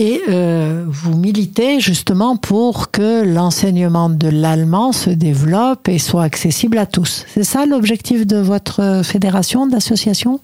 Et 0.01 0.23
euh, 0.29 0.85
vous 0.87 1.17
militez 1.17 1.81
justement 1.81 2.37
pour 2.37 2.93
que 2.93 3.25
l'enseignement 3.25 4.09
de 4.09 4.29
l'allemand 4.29 4.93
se 4.93 5.11
développe 5.11 5.89
et 5.89 5.99
soit 5.99 6.23
accessible 6.23 6.79
à 6.79 6.87
tous. 6.87 7.27
C'est 7.35 7.43
ça 7.43 7.67
l'objectif 7.67 8.25
de 8.25 8.37
votre 8.37 9.03
fédération, 9.05 9.67
d'association 9.67 10.39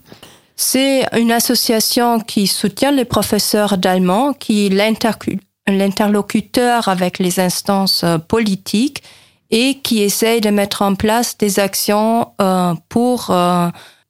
C'est 0.56 1.04
une 1.16 1.30
association 1.30 2.18
qui 2.18 2.48
soutient 2.48 2.90
les 2.90 3.04
professeurs 3.04 3.78
d'allemand, 3.78 4.32
qui 4.32 4.68
l'interlocuteur 4.68 6.88
avec 6.88 7.20
les 7.20 7.38
instances 7.38 8.02
euh, 8.02 8.18
politiques 8.18 9.04
et 9.50 9.78
qui 9.82 10.02
essaye 10.02 10.40
de 10.40 10.50
mettre 10.50 10.82
en 10.82 10.94
place 10.94 11.38
des 11.38 11.60
actions 11.60 12.28
euh, 12.40 12.74
pour 12.88 13.30
euh, 13.30 13.68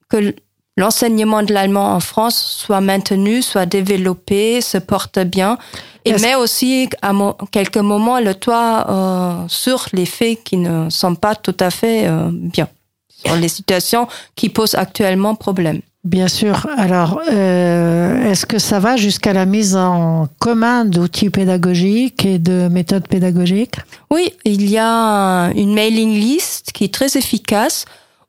que 0.09 0.33
l'enseignement 0.77 1.43
de 1.43 1.53
l'allemand 1.53 1.93
en 1.93 1.99
France 1.99 2.35
soit 2.35 2.81
maintenu, 2.81 3.41
soit 3.41 3.65
développé, 3.65 4.61
se 4.61 4.77
porte 4.77 5.19
bien, 5.19 5.57
et 6.03 6.13
met 6.13 6.35
aussi 6.35 6.89
à 7.01 7.13
mo- 7.13 7.35
quelques 7.51 7.77
moments 7.77 8.19
le 8.19 8.35
toit 8.35 8.85
euh, 8.89 9.33
sur 9.47 9.87
les 9.93 10.05
faits 10.05 10.43
qui 10.43 10.57
ne 10.57 10.89
sont 10.89 11.15
pas 11.15 11.33
tout 11.35 11.55
à 11.59 11.71
fait 11.71 12.07
euh, 12.07 12.29
bien, 12.31 12.67
sur 13.09 13.35
les 13.35 13.47
situations 13.47 14.07
qui 14.35 14.49
posent 14.49 14.75
actuellement 14.75 15.35
problème. 15.35 15.81
Bien 16.03 16.27
sûr. 16.27 16.67
Alors, 16.77 17.19
euh, 17.31 18.29
est-ce 18.29 18.45
que 18.45 18.59
ça 18.59 18.79
va 18.79 18.95
jusqu'à 18.95 19.33
la 19.33 19.47
mise 19.47 19.75
en 19.75 20.27
commun 20.37 20.85
d'outils 20.85 21.31
pédagogiques 21.31 22.23
et 22.25 22.37
de 22.37 22.67
méthodes 22.67 23.07
pédagogiques? 23.07 23.77
Oui, 24.11 24.31
il 24.43 24.69
y 24.69 24.77
a 24.77 25.51
une 25.55 25.73
mailing 25.73 26.13
list 26.13 26.73
qui 26.73 26.83
est 26.83 26.93
très 26.93 27.17
efficace 27.17 27.85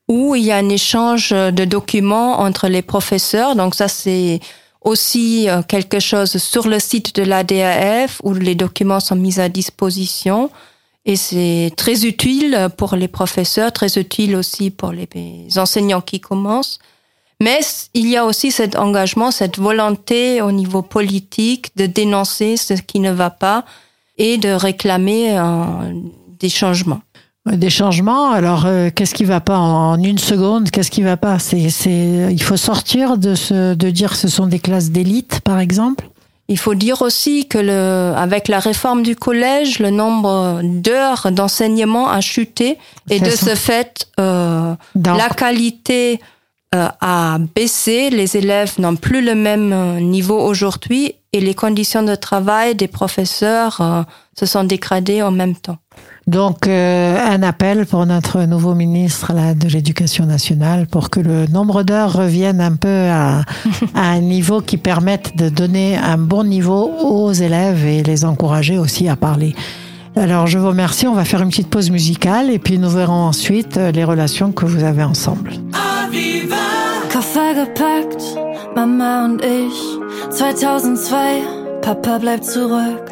où 0.08 0.34
il 0.34 0.44
y 0.44 0.52
a 0.52 0.56
un 0.56 0.68
échange 0.68 1.30
de 1.30 1.64
documents 1.64 2.40
entre 2.40 2.68
les 2.68 2.82
professeurs. 2.82 3.56
Donc 3.56 3.74
ça, 3.74 3.88
c'est 3.88 4.40
aussi 4.82 5.48
euh, 5.48 5.62
quelque 5.62 5.98
chose 5.98 6.36
sur 6.36 6.68
le 6.68 6.78
site 6.78 7.16
de 7.16 7.22
l'ADAF 7.22 8.20
où 8.22 8.32
les 8.32 8.54
documents 8.54 9.00
sont 9.00 9.16
mis 9.16 9.40
à 9.40 9.48
disposition. 9.48 10.50
Et 11.04 11.16
c'est 11.16 11.72
très 11.76 12.04
utile 12.04 12.68
pour 12.76 12.96
les 12.96 13.08
professeurs, 13.08 13.72
très 13.72 13.96
utile 13.96 14.34
aussi 14.36 14.70
pour 14.70 14.92
les 14.92 15.06
enseignants 15.56 16.00
qui 16.00 16.20
commencent. 16.20 16.80
Mais 17.40 17.60
il 17.94 18.08
y 18.08 18.16
a 18.16 18.24
aussi 18.24 18.50
cet 18.50 18.76
engagement, 18.76 19.30
cette 19.30 19.58
volonté 19.58 20.40
au 20.40 20.52
niveau 20.52 20.82
politique 20.82 21.76
de 21.76 21.86
dénoncer 21.86 22.56
ce 22.56 22.74
qui 22.74 22.98
ne 22.98 23.12
va 23.12 23.30
pas 23.30 23.64
et 24.18 24.38
de 24.38 24.48
réclamer 24.48 25.38
euh, 25.38 25.92
des 26.40 26.48
changements. 26.48 27.02
Des 27.46 27.70
changements. 27.70 28.30
Alors, 28.30 28.66
euh, 28.66 28.90
qu'est-ce 28.94 29.14
qui 29.14 29.24
va 29.24 29.40
pas 29.40 29.58
en 29.58 30.02
une 30.02 30.18
seconde? 30.18 30.70
Qu'est-ce 30.70 30.90
qui 30.90 31.02
va 31.02 31.16
pas? 31.16 31.38
C'est, 31.38 31.70
c'est, 31.70 32.28
il 32.30 32.42
faut 32.42 32.56
sortir 32.56 33.18
de 33.18 33.34
ce, 33.34 33.74
de 33.74 33.90
dire 33.90 34.10
que 34.10 34.16
ce 34.16 34.28
sont 34.28 34.46
des 34.46 34.58
classes 34.58 34.90
d'élite, 34.90 35.40
par 35.44 35.60
exemple. 35.60 36.08
Il 36.48 36.58
faut 36.58 36.74
dire 36.74 37.02
aussi 37.02 37.48
que 37.48 37.58
le, 37.58 38.12
avec 38.16 38.46
la 38.48 38.60
réforme 38.60 39.02
du 39.02 39.16
collège, 39.16 39.80
le 39.80 39.90
nombre 39.90 40.60
d'heures 40.62 41.32
d'enseignement 41.32 42.08
a 42.08 42.20
chuté 42.20 42.78
et 43.10 43.18
de 43.18 43.30
ce 43.30 43.54
fait, 43.56 44.06
euh, 44.20 44.74
la 44.94 45.28
qualité 45.30 46.20
euh, 46.74 46.88
a 47.00 47.38
baissé. 47.54 48.10
Les 48.10 48.36
élèves 48.36 48.74
n'ont 48.78 48.96
plus 48.96 49.24
le 49.24 49.34
même 49.34 49.72
euh, 49.72 50.00
niveau 50.00 50.38
aujourd'hui 50.38 51.14
et 51.32 51.40
les 51.40 51.54
conditions 51.54 52.04
de 52.04 52.14
travail 52.14 52.76
des 52.76 52.88
professeurs 52.88 53.80
euh, 53.80 54.02
se 54.38 54.46
sont 54.46 54.64
dégradées 54.64 55.22
en 55.22 55.32
même 55.32 55.56
temps. 55.56 55.78
Donc, 56.26 56.66
un 56.66 57.42
appel 57.42 57.86
pour 57.86 58.04
notre 58.04 58.42
nouveau 58.42 58.74
ministre 58.74 59.32
là, 59.32 59.54
de 59.54 59.68
l'Éducation 59.68 60.26
nationale 60.26 60.86
pour 60.88 61.08
que 61.08 61.20
le 61.20 61.46
nombre 61.46 61.84
d'heures 61.84 62.12
revienne 62.12 62.60
un 62.60 62.74
peu 62.74 63.08
à, 63.08 63.42
à, 63.94 64.10
un 64.10 64.20
niveau 64.20 64.60
qui 64.60 64.76
permette 64.76 65.36
de 65.36 65.48
donner 65.48 65.96
un 65.96 66.18
bon 66.18 66.42
niveau 66.42 66.90
aux 67.00 67.32
élèves 67.32 67.86
et 67.86 68.02
les 68.02 68.24
encourager 68.24 68.76
aussi 68.76 69.08
à 69.08 69.14
parler. 69.14 69.54
Alors, 70.16 70.46
je 70.46 70.58
vous 70.58 70.68
remercie. 70.68 71.06
On 71.06 71.14
va 71.14 71.24
faire 71.24 71.42
une 71.42 71.50
petite 71.50 71.68
pause 71.68 71.90
musicale 71.90 72.50
et 72.50 72.58
puis 72.58 72.78
nous 72.78 72.90
verrons 72.90 73.26
ensuite 73.26 73.76
les 73.76 74.02
relations 74.02 74.50
que 74.50 74.64
vous 74.64 74.82
avez 74.82 75.04
ensemble. 75.04 75.52
Koffer 77.12 77.54
gepackt, 77.54 78.22
Mama 78.74 79.24
und 79.24 79.42
ich. 79.42 79.78
2002, 80.38 81.80
Papa 81.80 82.18
bleibt 82.18 82.44
zurück. 82.44 83.05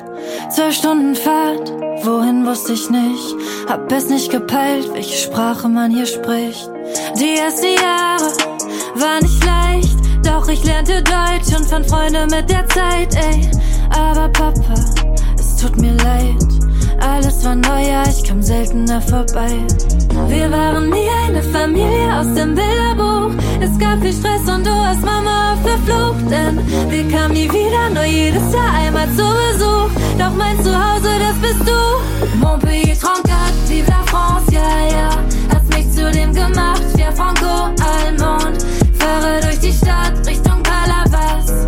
Zwölf 0.50 0.74
Stunden 0.74 1.14
Fahrt, 1.14 1.70
wohin 2.04 2.46
wusste 2.46 2.74
ich 2.74 2.90
nicht. 2.90 3.34
Hab 3.68 3.90
es 3.90 4.08
nicht 4.08 4.30
gepeilt, 4.30 4.88
welche 4.92 5.16
Sprache 5.16 5.68
man 5.68 5.90
hier 5.90 6.06
spricht. 6.06 6.70
Die 7.18 7.36
ersten 7.38 7.74
Jahre 7.74 8.30
war 8.94 9.20
nicht 9.22 9.44
leicht, 9.44 9.96
doch 10.22 10.48
ich 10.48 10.62
lernte 10.64 11.02
Deutsch 11.02 11.56
und 11.56 11.66
fand 11.66 11.86
Freunde 11.86 12.26
mit 12.30 12.48
der 12.50 12.68
Zeit, 12.68 13.14
ey. 13.16 13.50
Aber 13.90 14.28
Papa, 14.28 14.74
es 15.38 15.56
tut 15.56 15.76
mir 15.78 15.94
leid. 15.94 16.36
Alles 17.00 17.44
war 17.44 17.54
neu, 17.54 17.88
ja, 17.88 18.02
ich 18.08 18.22
kam 18.24 18.42
seltener 18.42 19.00
vorbei. 19.00 19.52
Wir 20.28 20.50
waren 20.50 20.90
nie 20.90 21.08
eine 21.26 21.42
Familie 21.42 22.18
aus 22.18 22.32
dem 22.34 22.54
Bilderbuch. 22.54 23.32
Es 23.60 23.78
gab 23.78 24.00
viel 24.00 24.12
Stress 24.12 24.48
und 24.48 24.66
du 24.66 24.70
hast 24.70 25.02
Mama 25.02 25.54
auf 25.54 25.58
der 25.64 25.78
Flucht. 25.78 26.30
Denn 26.30 26.60
wir 26.90 27.08
kamen 27.08 27.34
nie 27.34 27.50
wieder, 27.50 27.90
nur 27.92 28.04
jedes 28.04 28.52
Jahr 28.52 28.72
einmal 28.74 29.08
zu 29.10 29.24
Besuch. 29.24 30.03
Fahre 38.98 39.40
durch 39.42 39.58
die 39.60 39.72
Stadt 39.72 40.26
Richtung 40.26 40.62
Palavas. 40.62 41.66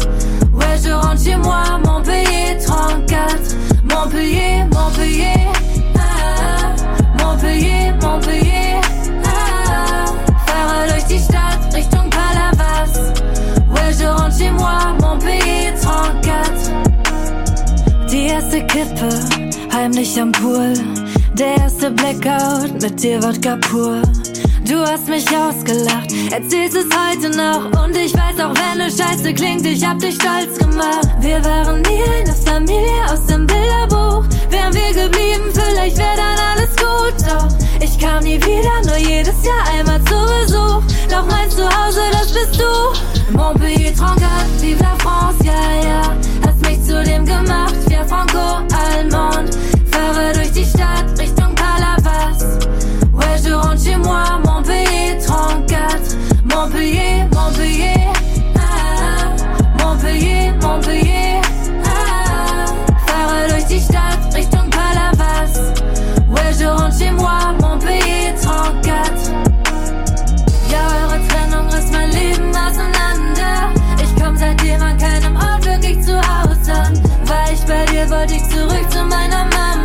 Ouais, 0.52 0.78
je 0.82 0.92
rentre 0.92 1.22
chez 1.22 1.36
moi, 1.36 1.78
Montpellier, 1.84 2.58
34. 2.60 3.56
Montpellier, 3.84 4.66
Montpellier, 4.72 5.52
ah, 5.98 6.75
Montpellier, 7.20 7.94
Montpellier, 8.00 8.80
ah, 9.25 10.06
fahre 10.46 10.88
durch 10.88 11.04
die 11.04 11.18
Stadt 11.18 11.75
Richtung 11.75 12.08
Palavas. 12.10 13.12
Ouais, 13.75 13.92
je 13.98 14.06
rentre 14.06 14.36
chez 14.38 14.50
moi, 14.50 14.94
Montpellier 15.00 15.75
34. 15.76 16.72
Die 18.10 18.26
erste 18.26 18.64
Kippe, 18.66 19.08
heimlich 19.72 20.20
am 20.20 20.32
Pool. 20.32 20.75
Der 21.38 21.58
erste 21.58 21.90
Blackout 21.90 22.80
mit 22.80 23.02
dir 23.02 23.22
Wodka 23.22 23.56
pur. 23.56 24.00
Du 24.66 24.80
hast 24.80 25.06
mich 25.06 25.25
ausgelacht, 25.28 26.12
erzählst 26.32 26.76
es 26.76 26.87
heute 26.87 27.30
noch. 27.37 27.85
Und 27.85 27.96
ich 27.96 28.12
weiß 28.12 28.40
auch, 28.40 28.52
wenn 28.52 28.80
es 28.80 28.99
scheiße 28.99 29.32
klingt, 29.32 29.64
ich 29.64 29.87
hab 29.87 30.00
dich 30.00 30.16
stolz 30.16 30.58
gemacht. 30.58 31.08
Wir 31.20 31.44
waren 31.44 31.82
nie 31.82 32.02
eine 32.02 32.32
Familie 32.32 33.04
aus 33.08 33.25
dem 33.26 33.46
Bilderbuch. 33.46 34.25
Wären 34.50 34.75
wir 34.75 35.04
geblieben, 35.04 35.44
vielleicht 35.52 35.96
wär 35.99 36.16
dann 36.16 36.38
alles 36.52 36.75
gut. 36.76 37.14
Doch 37.28 37.49
ich 37.80 37.96
kam 37.96 38.25
nie 38.25 38.40
wieder, 38.42 38.82
nur 38.85 38.96
jedes 38.96 39.44
Jahr 39.44 39.62
einmal 39.73 40.00
zu 40.04 40.16
Besuch. 40.40 40.82
Doch 41.08 41.26
mein 41.30 41.49
Zuhause, 41.49 42.00
das 42.11 42.32
bist 42.32 42.61
du. 42.61 43.37
Montpellier, 43.37 43.94
34, 43.94 44.62
vive 44.62 44.82
la 44.82 44.96
France, 44.99 45.44
ja, 45.44 45.88
ja. 45.88 46.16
Hast 46.44 46.61
mich 46.62 46.82
zu 46.82 47.04
dem 47.04 47.25
gemacht, 47.25 47.75
wir 47.87 48.04
Franco, 48.04 48.66
Allemande. 48.75 49.56
Fahre 49.92 50.32
durch 50.35 50.50
die 50.50 50.64
Stadt 50.64 51.06
Richtung 51.18 51.54
Palavas. 51.54 52.58
Ouais, 53.12 53.38
je 53.42 53.54
rentre 53.54 53.85
chez 53.85 53.96
moi, 53.96 54.25
Montpellier 54.38 54.45
34. 54.45 54.45
Montpellier, 56.56 57.28
Montpellier, 57.34 58.12
ah, 58.56 59.36
Montpellier, 59.78 60.54
Montpellier, 60.62 61.42
ah, 61.84 62.64
fahre 63.06 63.48
durch 63.50 63.66
die 63.66 63.78
Stadt 63.78 64.34
Richtung 64.34 64.70
Palavas. 64.70 65.75
Ouais, 66.30 66.54
je 66.58 66.64
rentre 66.64 66.96
chez 66.96 67.10
moi, 67.10 67.52
Montpellier 67.60 68.34
34. 68.40 69.34
Ja, 70.70 70.80
eure 71.02 71.20
Trennung 71.28 71.68
riss 71.68 71.90
mein 71.92 72.10
Leben 72.10 72.48
auseinander. 72.48 73.75
Ich 74.02 74.22
komm 74.22 74.34
seitdem 74.38 74.80
an 74.80 74.96
keinem 74.96 75.36
Ort 75.36 75.62
wirklich 75.66 76.00
zu 76.00 76.16
Hause. 76.16 76.72
War 77.26 77.52
ich 77.52 77.60
bei 77.66 77.84
dir, 77.92 78.08
wollte 78.08 78.32
ich 78.34 78.48
zurück 78.48 78.90
zu 78.90 79.04
meiner 79.04 79.44
Mama. 79.44 79.75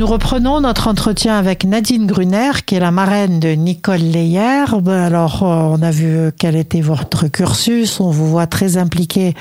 Nous 0.00 0.06
reprenons 0.06 0.62
notre 0.62 0.88
entretien 0.88 1.36
avec 1.36 1.64
Nadine 1.64 2.06
Gruner, 2.06 2.52
qui 2.64 2.74
est 2.74 2.80
la 2.80 2.90
marraine 2.90 3.38
de 3.38 3.48
Nicole 3.48 4.00
Leyer. 4.00 4.64
Alors, 4.88 5.42
euh, 5.42 5.76
on 5.76 5.82
a 5.82 5.90
vu 5.90 6.32
quel 6.38 6.56
était 6.56 6.80
votre 6.80 7.28
cursus. 7.28 8.00
On 8.00 8.10
vous 8.10 8.26
voit 8.26 8.46
très 8.46 8.78
impliquée 8.78 9.34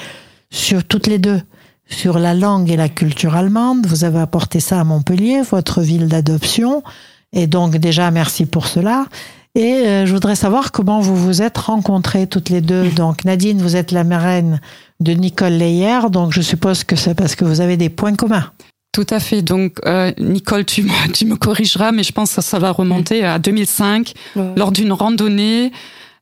sur 0.51 0.83
toutes 0.83 1.07
les 1.07 1.17
deux 1.17 1.41
sur 1.87 2.19
la 2.19 2.33
langue 2.33 2.69
et 2.69 2.75
la 2.75 2.89
culture 2.89 3.37
allemande. 3.37 3.85
Vous 3.85 4.03
avez 4.03 4.19
apporté 4.19 4.59
ça 4.59 4.81
à 4.81 4.83
Montpellier, 4.83 5.43
votre 5.49 5.79
ville 5.79 6.09
d'adoption. 6.09 6.83
Et 7.31 7.47
donc, 7.47 7.77
déjà, 7.77 8.11
merci 8.11 8.45
pour 8.45 8.67
cela. 8.67 9.05
Et 9.55 9.87
euh, 9.87 10.05
je 10.05 10.11
voudrais 10.11 10.35
savoir 10.35 10.73
comment 10.73 10.99
vous 10.99 11.15
vous 11.15 11.41
êtes 11.41 11.57
rencontrées 11.57 12.27
toutes 12.27 12.49
les 12.49 12.59
deux. 12.59 12.89
Donc, 12.89 13.23
Nadine, 13.23 13.61
vous 13.61 13.77
êtes 13.77 13.93
la 13.93 14.03
marraine 14.03 14.59
de 14.99 15.13
Nicole 15.13 15.53
Leyer. 15.53 16.09
Donc, 16.11 16.33
je 16.33 16.41
suppose 16.41 16.83
que 16.83 16.97
c'est 16.97 17.15
parce 17.15 17.35
que 17.35 17.45
vous 17.45 17.61
avez 17.61 17.77
des 17.77 17.87
points 17.87 18.15
communs. 18.15 18.51
Tout 18.91 19.05
à 19.11 19.19
fait. 19.19 19.41
Donc, 19.41 19.73
euh, 19.85 20.11
Nicole, 20.17 20.65
tu 20.65 20.83
me, 20.83 21.11
tu 21.13 21.25
me 21.25 21.35
corrigeras, 21.35 21.91
mais 21.91 22.03
je 22.03 22.11
pense 22.11 22.35
que 22.35 22.41
ça 22.41 22.59
va 22.59 22.71
remonter 22.71 23.23
à 23.23 23.37
2005, 23.39 24.13
Ouais. 24.35 24.43
lors 24.55 24.71
d'une 24.71 24.91
randonnée 24.91 25.71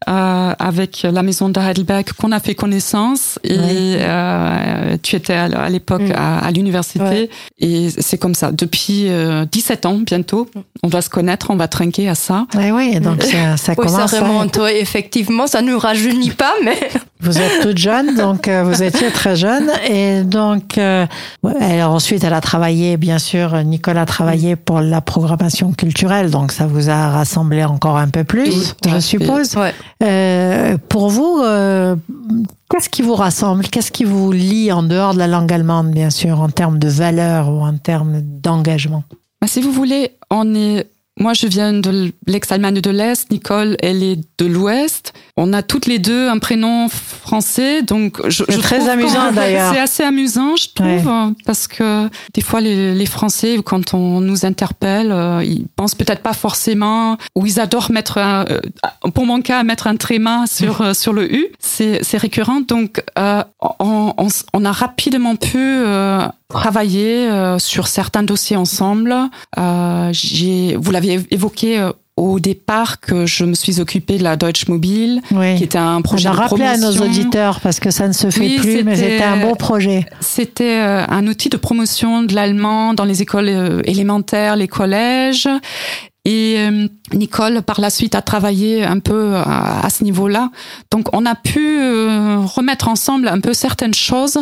euh, 0.07 0.53
avec 0.59 1.01
la 1.03 1.23
maison 1.23 1.49
de 1.49 1.59
Heidelberg 1.59 2.05
qu'on 2.17 2.31
a 2.31 2.39
fait 2.39 2.55
connaissance. 2.55 3.39
Et 3.43 3.57
Ouais. 3.57 3.97
euh, 3.99 4.97
tu 5.01 5.15
étais 5.15 5.33
à, 5.33 5.69
l'époque 5.69 6.01
Mm. 6.01 6.13
à, 6.15 6.39
à 6.45 6.51
l'université. 6.51 6.99
Ouais. 7.03 7.29
Et 7.59 7.89
c'est 7.97 8.17
comme 8.17 8.35
ça. 8.35 8.51
Depuis 8.51 9.09
euh, 9.09 9.45
17 9.51 9.85
ans, 9.85 9.97
bientôt, 9.97 10.47
on 10.83 10.87
va 10.87 11.01
se 11.01 11.09
connaître, 11.09 11.47
on 11.49 11.55
va 11.55 11.67
trinquer 11.67 12.07
à 12.09 12.15
ça. 12.15 12.45
Oui, 12.55 12.71
oui, 12.71 12.99
donc 12.99 13.23
ça, 13.23 13.31
ça 13.57 13.73
Oui, 13.75 13.75
ça 13.75 13.75
commence. 13.75 14.13
à- 14.13 14.19
remonte, 14.21 14.59
effectivement, 14.75 15.47
ça 15.47 15.61
nous 15.61 15.79
rajeunit 15.79 16.31
pas, 16.31 16.53
mais 16.63 16.77
Vous 17.19 17.37
êtes 17.39 17.61
toute 17.63 17.79
jeune, 17.79 18.15
donc 18.15 18.47
euh, 18.47 18.63
vous 18.63 18.83
étiez 18.83 19.09
très 19.09 19.35
jeune. 19.35 19.71
Et 19.89 20.21
donc, 20.21 20.77
euh, 20.77 21.07
ouais, 21.41 21.55
alors 21.79 21.93
ensuite, 21.95 22.23
elle 22.23 22.33
a 22.35 22.41
travaillé, 22.41 22.95
bien 22.97 23.17
sûr, 23.17 23.63
Nicole 23.63 23.97
a 23.97 24.05
travaillé 24.05 24.55
pour 24.55 24.81
la 24.81 25.01
programmation 25.01 25.71
culturelle, 25.73 26.29
donc 26.29 26.51
ça 26.51 26.67
vous 26.67 26.89
a 26.91 27.09
rassemblé 27.09 27.63
encore 27.63 27.97
un 27.97 28.09
peu 28.09 28.23
plus, 28.23 28.75
je 28.85 28.89
fait. 28.91 29.01
suppose. 29.01 29.55
ouais. 29.55 29.73
Euh, 30.03 30.77
pour 30.89 31.09
vous, 31.09 31.39
euh, 31.41 31.95
qu'est-ce 32.69 32.89
qui 32.89 33.01
vous 33.01 33.15
rassemble? 33.15 33.63
Qu'est-ce 33.67 33.91
qui 33.91 34.03
vous 34.03 34.31
lie 34.31 34.71
en 34.71 34.83
dehors 34.83 35.13
de 35.13 35.19
la 35.19 35.27
langue 35.27 35.51
allemande, 35.51 35.91
bien 35.91 36.09
sûr, 36.09 36.39
en 36.39 36.49
termes 36.49 36.77
de 36.77 36.87
valeurs 36.87 37.49
ou 37.49 37.61
en 37.61 37.77
termes 37.77 38.21
d'engagement? 38.21 39.03
Bah, 39.41 39.47
Si 39.47 39.61
vous 39.61 39.71
voulez, 39.71 40.11
on 40.29 40.53
est 40.53 40.87
moi, 41.19 41.33
je 41.33 41.47
viens 41.47 41.73
de 41.73 42.13
l'ex-Allemagne 42.27 42.79
de 42.81 42.89
l'Est. 42.91 43.29
Nicole, 43.31 43.75
elle 43.81 44.03
est 44.03 44.19
de 44.37 44.45
l'Ouest. 44.45 45.13
On 45.39 45.53
a 45.53 45.61
toutes 45.61 45.85
les 45.85 45.99
deux 45.99 46.29
un 46.29 46.39
prénom 46.39 46.89
français, 46.89 47.83
donc 47.83 48.19
je, 48.27 48.43
c'est 48.49 48.57
très 48.57 48.89
amusant 48.89 49.31
d'ailleurs. 49.31 49.71
C'est 49.71 49.79
assez 49.79 50.03
amusant, 50.03 50.55
je 50.55 50.69
trouve, 50.73 51.33
parce 51.45 51.67
que 51.67 52.09
des 52.33 52.41
fois 52.41 52.59
les, 52.59 52.95
les, 52.95 53.05
Français, 53.05 53.57
quand 53.63 53.93
on 53.93 54.19
nous 54.19 54.45
interpelle, 54.45 55.11
euh, 55.11 55.43
ils 55.43 55.67
pensent 55.75 55.93
peut-être 55.93 56.23
pas 56.23 56.33
forcément, 56.33 57.17
ou 57.35 57.45
ils 57.45 57.59
adorent 57.59 57.91
mettre, 57.91 58.17
un, 58.17 58.45
euh, 58.49 58.59
pour 59.13 59.27
mon 59.27 59.41
cas, 59.41 59.63
mettre 59.63 59.85
un 59.85 59.95
tréma 59.95 60.45
sur 60.47 60.81
euh, 60.87 60.93
sur 60.93 61.13
le 61.13 61.31
U. 61.31 61.47
C'est 61.59 62.03
c'est 62.03 62.17
récurrent, 62.17 62.61
donc 62.61 63.03
on, 63.15 64.13
on, 64.17 64.27
on, 64.53 64.65
a 64.65 64.71
rapidement 64.71 65.35
pu 65.35 65.83
travailler 66.49 67.29
sur 67.59 67.87
certains 67.87 68.23
dossiers 68.23 68.55
ensemble. 68.55 69.13
j'ai, 70.11 70.75
vous 70.77 70.91
l'avez 70.91 71.06
évoqué 71.31 71.79
euh, 71.79 71.91
au 72.15 72.39
départ 72.39 72.99
que 72.99 73.25
je 73.25 73.43
me 73.43 73.53
suis 73.53 73.79
occupée 73.79 74.17
de 74.17 74.23
la 74.23 74.35
Deutsche 74.35 74.67
Mobile, 74.67 75.21
qui 75.29 75.63
était 75.63 75.77
un 75.77 76.01
projet 76.01 76.29
On 76.29 76.31
a 76.31 76.35
de 76.35 76.39
rappelé 76.39 76.63
à 76.63 76.77
nos 76.77 76.91
auditeurs 76.97 77.59
parce 77.61 77.79
que 77.79 77.91
ça 77.91 78.07
ne 78.07 78.13
se 78.13 78.31
fait 78.31 78.55
plus, 78.55 78.83
mais 78.83 78.95
c'était 78.95 79.23
un 79.23 79.37
beau 79.37 79.55
projet. 79.55 80.05
C'était 80.19 80.79
euh, 80.79 81.05
un 81.07 81.27
outil 81.27 81.49
de 81.49 81.57
promotion 81.57 82.23
de 82.23 82.33
l'allemand 82.33 82.95
dans 82.95 83.05
les 83.05 83.21
écoles 83.21 83.49
euh, 83.49 83.81
élémentaires, 83.83 84.55
les 84.55 84.67
collèges. 84.67 85.47
Et 86.25 86.57
Nicole, 87.13 87.61
par 87.61 87.79
la 87.79 87.89
suite, 87.89 88.13
a 88.13 88.21
travaillé 88.21 88.83
un 88.83 88.99
peu 88.99 89.35
à, 89.35 89.87
ce 89.89 90.03
niveau-là. 90.03 90.51
Donc, 90.91 91.07
on 91.15 91.25
a 91.25 91.35
pu 91.35 91.79
remettre 91.79 92.89
ensemble 92.89 93.29
un 93.29 93.39
peu 93.39 93.53
certaines 93.53 93.93
choses. 93.93 94.37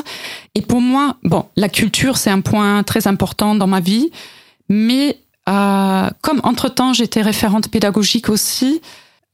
Et 0.56 0.62
pour 0.62 0.82
moi, 0.82 1.18
bon, 1.24 1.46
la 1.56 1.70
culture, 1.70 2.18
c'est 2.18 2.32
un 2.32 2.42
point 2.42 2.82
très 2.82 3.06
important 3.06 3.54
dans 3.54 3.68
ma 3.68 3.82
vie. 3.82 4.10
Mais 4.68 5.18
euh, 5.48 6.10
comme 6.22 6.42
entre-temps 6.44 6.94
j'étais 6.94 7.22
référente 7.22 7.70
pédagogique 7.70 8.30
aussi, 8.30 8.82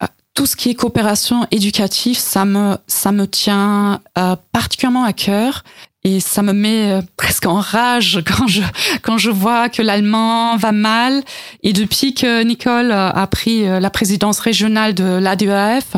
euh, 0.03 0.07
tout 0.33 0.45
ce 0.45 0.55
qui 0.55 0.69
est 0.69 0.75
coopération 0.75 1.47
éducative, 1.51 2.17
ça 2.17 2.45
me 2.45 2.77
ça 2.87 3.11
me 3.11 3.27
tient 3.27 4.01
euh, 4.17 4.35
particulièrement 4.51 5.05
à 5.05 5.13
cœur 5.13 5.63
et 6.03 6.19
ça 6.19 6.41
me 6.41 6.51
met 6.51 6.91
euh, 6.91 7.01
presque 7.15 7.45
en 7.45 7.59
rage 7.59 8.21
quand 8.27 8.47
je 8.47 8.61
quand 9.01 9.17
je 9.17 9.29
vois 9.29 9.69
que 9.69 9.81
l'allemand 9.81 10.57
va 10.57 10.73
mal 10.73 11.23
et 11.63 11.71
depuis 11.71 12.13
que 12.13 12.43
Nicole 12.43 12.91
a 12.91 13.27
pris 13.27 13.63
la 13.63 13.89
présidence 13.89 14.39
régionale 14.39 14.93
de 14.93 15.05
l'ADEAF, 15.05 15.95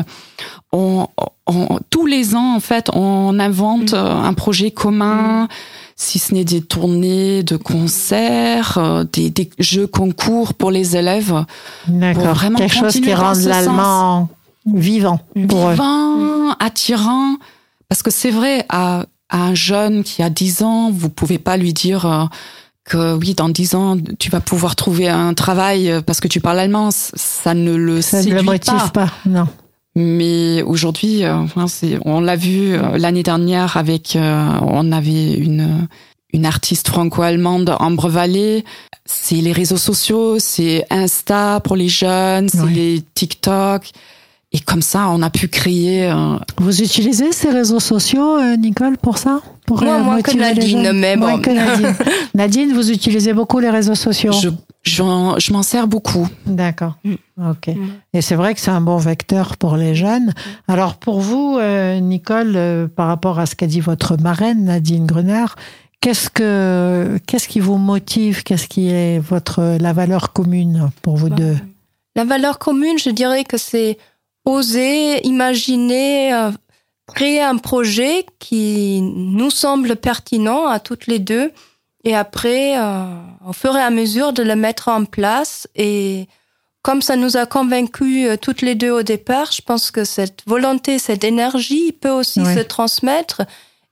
on, 0.72 1.08
on, 1.46 1.80
tous 1.90 2.06
les 2.06 2.36
ans 2.36 2.54
en 2.54 2.60
fait 2.60 2.88
on 2.92 3.40
invente 3.40 3.94
mm. 3.94 3.96
un 3.96 4.34
projet 4.34 4.70
commun. 4.70 5.44
Mm 5.44 5.48
si 5.96 6.18
ce 6.18 6.34
n'est 6.34 6.44
des 6.44 6.60
tournées 6.60 7.42
de 7.42 7.56
concerts, 7.56 8.78
euh, 8.78 9.04
des, 9.12 9.30
des, 9.30 9.48
jeux 9.58 9.86
concours 9.86 10.54
pour 10.54 10.70
les 10.70 10.96
élèves. 10.96 11.44
D'accord. 11.86 12.40
Quelque 12.56 12.74
chose 12.74 12.94
qui 12.94 13.14
rend 13.14 13.34
l'allemand 13.44 14.28
vivant 14.66 15.20
pour 15.48 15.70
vivant, 15.70 16.52
attirant. 16.58 17.36
Parce 17.88 18.02
que 18.02 18.10
c'est 18.10 18.30
vrai, 18.30 18.64
à, 18.68 19.04
un 19.30 19.54
jeune 19.54 20.04
qui 20.04 20.22
a 20.22 20.30
10 20.30 20.62
ans, 20.62 20.90
vous 20.90 21.08
pouvez 21.08 21.38
pas 21.38 21.56
lui 21.56 21.72
dire 21.72 22.06
euh, 22.06 22.24
que 22.84 23.14
oui, 23.14 23.34
dans 23.34 23.48
10 23.48 23.74
ans, 23.74 23.96
tu 24.18 24.30
vas 24.30 24.40
pouvoir 24.40 24.76
trouver 24.76 25.08
un 25.08 25.34
travail 25.34 25.90
euh, 25.90 26.00
parce 26.00 26.20
que 26.20 26.28
tu 26.28 26.40
parles 26.40 26.60
allemand. 26.60 26.90
Ça 26.92 27.54
ne 27.54 27.74
le 27.74 28.00
ça 28.02 28.22
ne 28.22 28.32
le 28.32 28.42
motive 28.42 28.92
pas. 28.92 29.10
Non. 29.26 29.48
Mais 29.96 30.62
aujourd'hui, 30.62 31.24
euh, 31.24 31.44
on 32.04 32.20
l'a 32.20 32.36
vu 32.36 32.74
euh, 32.74 32.98
l'année 32.98 33.22
dernière 33.22 33.76
avec, 33.76 34.16
euh, 34.16 34.48
on 34.62 34.92
avait 34.92 35.34
une 35.34 35.88
une 36.32 36.46
artiste 36.46 36.88
franco-allemande, 36.88 37.76
Ambre 37.78 38.08
Vallée. 38.08 38.64
C'est 39.06 39.36
les 39.36 39.52
réseaux 39.52 39.76
sociaux, 39.76 40.40
c'est 40.40 40.84
Insta 40.90 41.60
pour 41.62 41.76
les 41.76 41.88
jeunes, 41.88 42.48
c'est 42.48 42.66
les 42.66 43.04
TikTok. 43.14 43.90
Et 44.50 44.58
comme 44.58 44.82
ça, 44.82 45.10
on 45.10 45.22
a 45.22 45.30
pu 45.30 45.46
créer. 45.46 46.12
Vous 46.58 46.82
utilisez 46.82 47.30
ces 47.30 47.50
réseaux 47.50 47.78
sociaux, 47.78 48.40
Nicole, 48.56 48.98
pour 48.98 49.18
ça? 49.18 49.42
Pour 49.64 49.84
Moi, 49.84 49.98
moins 49.98 50.22
que 50.22 50.36
Nadine, 50.36 50.90
mais 50.92 51.16
bon. 51.16 51.38
Nadine. 51.38 51.94
Nadine, 52.34 52.72
vous 52.72 52.90
utilisez 52.90 53.32
beaucoup 53.32 53.60
les 53.60 53.70
réseaux 53.70 53.94
sociaux 53.94 54.32
je 54.32 54.48
m'en 55.00 55.62
sers 55.62 55.86
beaucoup. 55.86 56.28
D'accord. 56.46 56.96
Mm. 57.04 57.14
Ok. 57.50 57.68
Mm. 57.68 57.88
Et 58.12 58.20
c'est 58.20 58.34
vrai 58.34 58.54
que 58.54 58.60
c'est 58.60 58.70
un 58.70 58.80
bon 58.80 58.96
vecteur 58.96 59.56
pour 59.56 59.76
les 59.76 59.94
jeunes. 59.94 60.32
Alors 60.68 60.96
pour 60.96 61.20
vous, 61.20 61.58
euh, 61.58 62.00
Nicole, 62.00 62.54
euh, 62.56 62.88
par 62.88 63.08
rapport 63.08 63.38
à 63.38 63.46
ce 63.46 63.54
qu'a 63.54 63.66
dit 63.66 63.80
votre 63.80 64.16
marraine 64.20 64.64
Nadine 64.64 65.06
Gruner, 65.06 65.46
qu'est-ce 66.00 66.30
que 66.30 67.18
qu'est-ce 67.26 67.48
qui 67.48 67.60
vous 67.60 67.78
motive? 67.78 68.42
Qu'est-ce 68.42 68.68
qui 68.68 68.88
est 68.88 69.18
votre 69.18 69.78
la 69.80 69.92
valeur 69.92 70.32
commune 70.32 70.90
pour 71.02 71.16
vous 71.16 71.30
bah, 71.30 71.36
deux? 71.36 71.56
La 72.16 72.24
valeur 72.24 72.58
commune, 72.58 72.98
je 72.98 73.10
dirais 73.10 73.44
que 73.44 73.58
c'est 73.58 73.98
oser 74.44 75.26
imaginer. 75.26 76.32
Euh, 76.34 76.50
créer 77.06 77.42
un 77.42 77.56
projet 77.56 78.26
qui 78.38 79.00
nous 79.02 79.50
semble 79.50 79.96
pertinent 79.96 80.66
à 80.66 80.80
toutes 80.80 81.06
les 81.06 81.18
deux 81.18 81.52
et 82.04 82.14
après, 82.14 82.78
euh, 82.78 83.04
on 83.44 83.52
ferait 83.52 83.82
à 83.82 83.90
mesure 83.90 84.32
de 84.32 84.42
le 84.42 84.56
mettre 84.56 84.88
en 84.88 85.04
place. 85.04 85.66
Et 85.74 86.28
comme 86.82 87.00
ça 87.00 87.16
nous 87.16 87.36
a 87.36 87.46
convaincus 87.46 88.28
euh, 88.28 88.36
toutes 88.36 88.60
les 88.60 88.74
deux 88.74 88.90
au 88.90 89.02
départ, 89.02 89.52
je 89.52 89.62
pense 89.62 89.90
que 89.90 90.04
cette 90.04 90.42
volonté, 90.46 90.98
cette 90.98 91.24
énergie 91.24 91.92
peut 91.92 92.10
aussi 92.10 92.44
se 92.44 92.60
transmettre. 92.60 93.42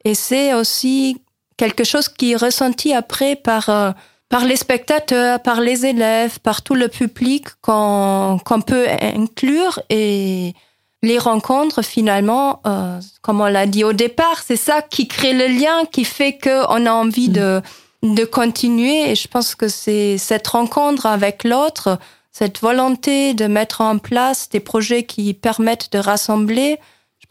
Et 0.04 0.14
c'est 0.14 0.52
aussi 0.52 1.22
quelque 1.56 1.84
chose 1.84 2.08
qui 2.08 2.32
est 2.32 2.36
ressenti 2.36 2.92
après 2.92 3.36
par 3.36 3.68
euh, 3.68 3.92
par 4.28 4.44
les 4.46 4.56
spectateurs, 4.56 5.40
par 5.40 5.60
les 5.60 5.84
élèves, 5.84 6.40
par 6.40 6.62
tout 6.62 6.74
le 6.74 6.88
public 6.88 7.46
qu'on 7.60 8.38
qu'on 8.44 8.60
peut 8.60 8.86
inclure 9.00 9.80
et 9.88 10.54
les 11.02 11.18
rencontres 11.18 11.82
finalement, 11.82 12.60
euh, 12.66 13.00
comme 13.22 13.40
on 13.40 13.46
l'a 13.46 13.66
dit 13.66 13.84
au 13.84 13.92
départ, 13.92 14.42
c'est 14.44 14.56
ça 14.56 14.82
qui 14.82 15.08
crée 15.08 15.32
le 15.32 15.48
lien, 15.48 15.84
qui 15.90 16.04
fait 16.04 16.38
qu'on 16.38 16.86
a 16.86 16.92
envie 16.92 17.28
mm. 17.28 17.32
de 17.32 17.62
de 18.02 18.24
continuer. 18.24 19.10
Et 19.10 19.14
je 19.14 19.28
pense 19.28 19.54
que 19.54 19.68
c'est 19.68 20.18
cette 20.18 20.46
rencontre 20.48 21.06
avec 21.06 21.44
l'autre, 21.44 21.98
cette 22.30 22.60
volonté 22.60 23.34
de 23.34 23.46
mettre 23.46 23.80
en 23.80 23.98
place 23.98 24.48
des 24.48 24.60
projets 24.60 25.04
qui 25.04 25.34
permettent 25.34 25.92
de 25.92 25.98
rassembler, 25.98 26.78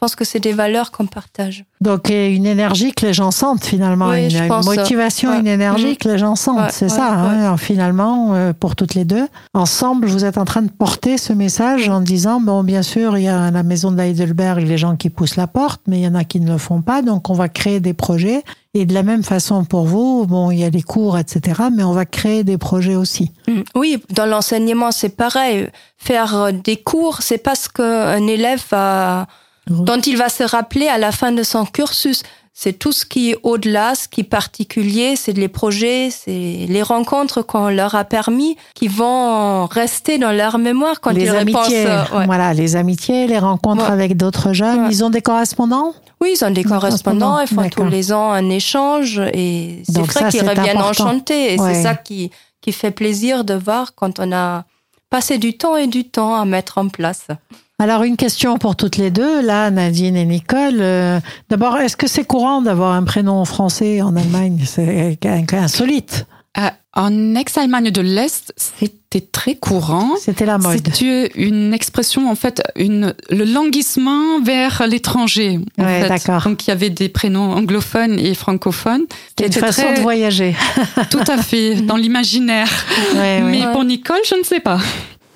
pense 0.02 0.16
que 0.16 0.24
c'est 0.24 0.40
des 0.40 0.52
valeurs 0.52 0.90
qu'on 0.90 1.06
partage. 1.06 1.64
Donc 1.80 2.08
une 2.10 2.44
énergie 2.44 2.92
que 2.92 3.06
les 3.06 3.12
gens 3.12 3.30
sentent 3.30 3.64
finalement, 3.64 4.12
une, 4.12 4.48
motivation, 4.64 5.32
une 5.38 5.46
énergie 5.46 5.96
que 5.96 6.08
les 6.08 6.18
gens 6.18 6.34
sentent, 6.34 6.72
c'est 6.72 6.88
ça 6.88 7.12
hein, 7.12 7.56
finalement 7.56 8.34
euh, 8.34 8.52
pour 8.52 8.74
toutes 8.74 8.96
les 8.96 9.04
deux. 9.04 9.28
Ensemble, 9.54 10.08
vous 10.08 10.24
êtes 10.24 10.38
en 10.38 10.44
train 10.44 10.62
de 10.62 10.72
porter 10.72 11.18
ce 11.18 11.32
message 11.32 11.88
en 11.88 12.00
disant 12.00 12.40
bon 12.40 12.64
bien 12.64 12.82
sûr 12.82 13.16
il 13.16 13.22
y 13.22 13.28
a 13.28 13.52
la 13.52 13.62
maison 13.62 13.92
de 13.92 14.00
Heidelberg 14.00 14.66
les 14.66 14.76
gens 14.76 14.96
qui 14.96 15.08
poussent 15.08 15.36
la 15.36 15.46
porte, 15.46 15.82
mais 15.86 16.00
il 16.00 16.02
y 16.02 16.08
en 16.08 16.16
a 16.16 16.24
qui 16.24 16.40
ne 16.40 16.50
le 16.50 16.58
font 16.58 16.82
pas, 16.82 17.02
donc 17.02 17.30
on 17.30 17.34
va 17.34 17.48
créer 17.48 17.78
des 17.78 17.94
projets. 17.94 18.42
Et 18.74 18.86
de 18.86 18.94
la 18.94 19.02
même 19.04 19.22
façon 19.22 19.64
pour 19.64 19.84
vous, 19.84 20.26
bon 20.26 20.50
il 20.50 20.58
y 20.58 20.64
a 20.64 20.70
les 20.70 20.82
cours 20.82 21.16
etc, 21.16 21.62
mais 21.72 21.84
on 21.84 21.92
va 21.92 22.06
créer 22.06 22.42
des 22.42 22.58
projets 22.58 22.96
aussi. 22.96 23.30
Mm. 23.46 23.60
Oui, 23.76 24.02
dans 24.10 24.26
l'enseignement 24.26 24.90
c'est 24.90 25.14
pareil. 25.16 25.68
Faire 25.96 26.52
des 26.52 26.78
cours, 26.78 27.22
c'est 27.22 27.38
parce 27.38 27.68
qu'un 27.68 28.26
élève 28.26 28.64
va 28.68 29.28
dont 29.68 30.00
il 30.00 30.16
va 30.16 30.28
se 30.28 30.42
rappeler 30.42 30.88
à 30.88 30.98
la 30.98 31.12
fin 31.12 31.32
de 31.32 31.42
son 31.42 31.64
cursus. 31.64 32.22
C'est 32.54 32.74
tout 32.74 32.92
ce 32.92 33.06
qui 33.06 33.30
est 33.30 33.38
au-delà, 33.44 33.94
ce 33.94 34.08
qui 34.08 34.20
est 34.20 34.24
particulier, 34.24 35.16
c'est 35.16 35.32
les 35.32 35.48
projets, 35.48 36.10
c'est 36.10 36.66
les 36.68 36.82
rencontres 36.82 37.40
qu'on 37.40 37.70
leur 37.70 37.94
a 37.94 38.04
permis 38.04 38.58
qui 38.74 38.88
vont 38.88 39.64
rester 39.64 40.18
dans 40.18 40.32
leur 40.32 40.58
mémoire 40.58 41.00
quand 41.00 41.12
les 41.12 41.24
ils 41.24 41.28
amitiés, 41.30 41.86
euh, 41.86 42.02
Voilà, 42.26 42.52
les 42.52 42.76
amitiés, 42.76 43.26
les 43.26 43.38
rencontres 43.38 43.90
avec 43.90 44.18
d'autres 44.18 44.52
jeunes. 44.52 44.86
Ils 44.90 45.02
ont 45.02 45.08
des 45.08 45.22
correspondants? 45.22 45.94
Oui, 46.20 46.34
ils 46.36 46.44
ont 46.44 46.50
des 46.50 46.62
correspondants. 46.62 47.40
Ils 47.40 47.48
font 47.48 47.68
tous 47.70 47.86
les 47.86 48.12
ans 48.12 48.32
un 48.32 48.50
échange 48.50 49.18
et 49.32 49.82
c'est 49.90 50.02
vrai 50.02 50.30
qu'ils 50.30 50.46
reviennent 50.46 50.82
enchantés. 50.82 51.54
Et 51.54 51.58
c'est 51.58 51.82
ça 51.82 51.94
qui, 51.94 52.30
qui 52.60 52.72
fait 52.72 52.90
plaisir 52.90 53.44
de 53.44 53.54
voir 53.54 53.94
quand 53.94 54.20
on 54.20 54.30
a 54.30 54.64
passé 55.08 55.38
du 55.38 55.56
temps 55.56 55.76
et 55.76 55.86
du 55.86 56.04
temps 56.04 56.34
à 56.34 56.44
mettre 56.44 56.76
en 56.76 56.88
place. 56.88 57.28
Alors 57.82 58.04
une 58.04 58.16
question 58.16 58.58
pour 58.58 58.76
toutes 58.76 58.96
les 58.96 59.10
deux, 59.10 59.42
là 59.42 59.68
Nadine 59.72 60.16
et 60.16 60.24
Nicole. 60.24 60.76
Euh, 60.78 61.18
d'abord, 61.50 61.78
est-ce 61.78 61.96
que 61.96 62.06
c'est 62.06 62.22
courant 62.22 62.62
d'avoir 62.62 62.92
un 62.92 63.02
prénom 63.02 63.44
français 63.44 64.00
en 64.02 64.14
Allemagne? 64.14 64.62
C'est 64.64 65.18
insolite. 65.52 66.24
Euh, 66.58 66.68
en 66.94 67.34
ex-Allemagne 67.34 67.90
de 67.90 68.00
l'Est, 68.00 68.52
c'était 68.56 69.26
très 69.26 69.56
courant. 69.56 70.10
C'était 70.20 70.46
la 70.46 70.58
mode. 70.58 70.74
C'était 70.76 71.32
une 71.34 71.74
expression, 71.74 72.30
en 72.30 72.36
fait, 72.36 72.62
une, 72.76 73.14
le 73.30 73.44
languissement 73.44 74.40
vers 74.40 74.86
l'étranger. 74.86 75.58
Ouais, 75.76 76.08
d'accord. 76.08 76.44
Donc, 76.44 76.64
il 76.64 76.68
y 76.68 76.72
avait 76.72 76.90
des 76.90 77.08
prénoms 77.08 77.50
anglophones 77.50 78.16
et 78.16 78.34
francophones. 78.34 79.06
C'était 79.30 79.46
une 79.46 79.60
façon 79.60 79.92
de 79.92 80.00
voyager. 80.02 80.54
Tout 81.10 81.24
à 81.26 81.38
fait, 81.38 81.82
dans 81.82 81.96
l'imaginaire. 81.96 82.70
Mais 83.16 83.64
pour 83.72 83.82
Nicole, 83.82 84.20
je 84.24 84.36
ne 84.36 84.44
sais 84.44 84.60
pas. 84.60 84.78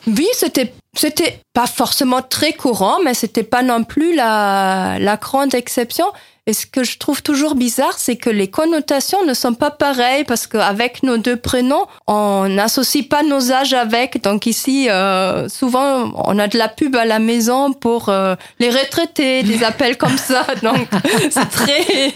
Oui, 0.06 0.28
c'était 0.34 0.72
c'était 0.98 1.40
pas 1.52 1.66
forcément 1.66 2.22
très 2.22 2.52
courant, 2.52 2.98
mais 3.04 3.14
c'était 3.14 3.42
pas 3.42 3.62
non 3.62 3.84
plus 3.84 4.14
la, 4.14 4.98
la 4.98 5.16
grande 5.16 5.54
exception. 5.54 6.06
Et 6.48 6.52
ce 6.52 6.64
que 6.64 6.84
je 6.84 6.96
trouve 6.98 7.22
toujours 7.24 7.56
bizarre, 7.56 7.94
c'est 7.98 8.14
que 8.14 8.30
les 8.30 8.46
connotations 8.48 9.18
ne 9.26 9.34
sont 9.34 9.54
pas 9.54 9.72
pareilles 9.72 10.22
parce 10.22 10.46
qu'avec 10.46 11.02
nos 11.02 11.16
deux 11.16 11.34
prénoms, 11.36 11.86
on 12.06 12.48
n'associe 12.48 13.04
pas 13.04 13.24
nos 13.24 13.50
âges 13.50 13.74
avec. 13.74 14.22
Donc 14.22 14.46
ici, 14.46 14.88
euh, 14.88 15.48
souvent, 15.48 16.12
on 16.14 16.38
a 16.38 16.46
de 16.46 16.56
la 16.56 16.68
pub 16.68 16.94
à 16.94 17.04
la 17.04 17.18
maison 17.18 17.72
pour 17.72 18.10
euh, 18.10 18.36
les 18.60 18.70
retraités, 18.70 19.42
des 19.42 19.64
appels 19.70 19.96
comme 19.98 20.16
ça. 20.16 20.46
Donc 20.62 20.86
c'est 21.30 21.48
très, 21.50 22.12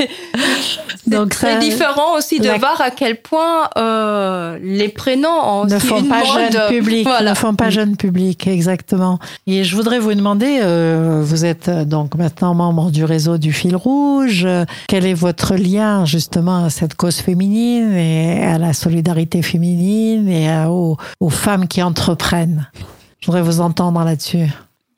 Donc, 1.09 1.31
très 1.31 1.55
ça- 1.55 1.59
différent 1.59 2.17
aussi 2.17 2.39
de 2.39 2.47
la- 2.47 2.59
voir 2.59 2.81
à 2.81 2.93
quel 2.93 3.17
point 3.21 3.69
euh, 3.79 4.59
les 4.63 4.89
prénoms 4.91 5.29
ont 5.45 5.65
ne 5.65 5.75
aussi 5.75 5.87
font 5.89 5.99
une 5.99 6.09
pas 6.09 6.19
mode. 6.25 6.53
jeune 6.53 6.69
public, 6.69 7.05
Voilà. 7.05 7.31
ne 7.31 7.35
font 7.35 7.55
pas 7.57 7.71
jeune 7.71 7.97
public, 7.97 8.47
exactement. 8.47 9.19
Et 9.49 9.65
je 9.65 9.75
voudrais 9.75 9.99
vous 9.99 10.15
demander, 10.15 10.61
euh, 10.63 11.21
vous 11.25 11.45
êtes 11.45 11.67
euh, 11.69 11.85
donc 11.85 12.15
maintenant 12.15 12.55
membre 12.55 12.93
du 12.93 13.05
réseau 13.05 13.37
du 13.37 13.53
fil 13.53 13.75
rouge. 13.75 14.20
Quel 14.89 15.07
est 15.07 15.15
votre 15.15 15.55
lien 15.57 16.05
justement 16.05 16.65
à 16.65 16.71
cette 16.71 16.95
cause 16.95 17.17
féminine 17.17 17.93
et 17.93 18.43
à 18.45 18.59
la 18.59 18.73
solidarité 18.73 19.43
féminine 19.43 20.29
et 20.29 20.49
à- 20.51 20.71
aux, 20.71 20.97
aux 21.21 21.31
femmes 21.31 21.69
qui 21.69 21.83
entreprennent? 21.83 22.69
Je 23.21 23.27
voudrais 23.27 23.43
vous 23.43 23.61
entendre 23.61 24.03
là-dessus. 24.05 24.47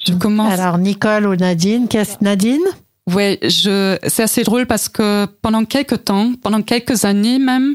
Je 0.06 0.12
commence. 0.14 0.52
Alors 0.52 0.78
Nicole 0.78 1.26
ou 1.26 1.37
Nadine, 1.37 1.88
qu'est-ce 1.88 2.16
Nadine? 2.22 2.61
Je, 3.08 3.98
c'est 4.06 4.22
assez 4.22 4.42
drôle 4.44 4.66
parce 4.66 4.88
que 4.88 5.26
pendant 5.42 5.64
quelques 5.64 6.04
temps, 6.04 6.32
pendant 6.40 6.62
quelques 6.62 7.04
années 7.04 7.38
même, 7.38 7.74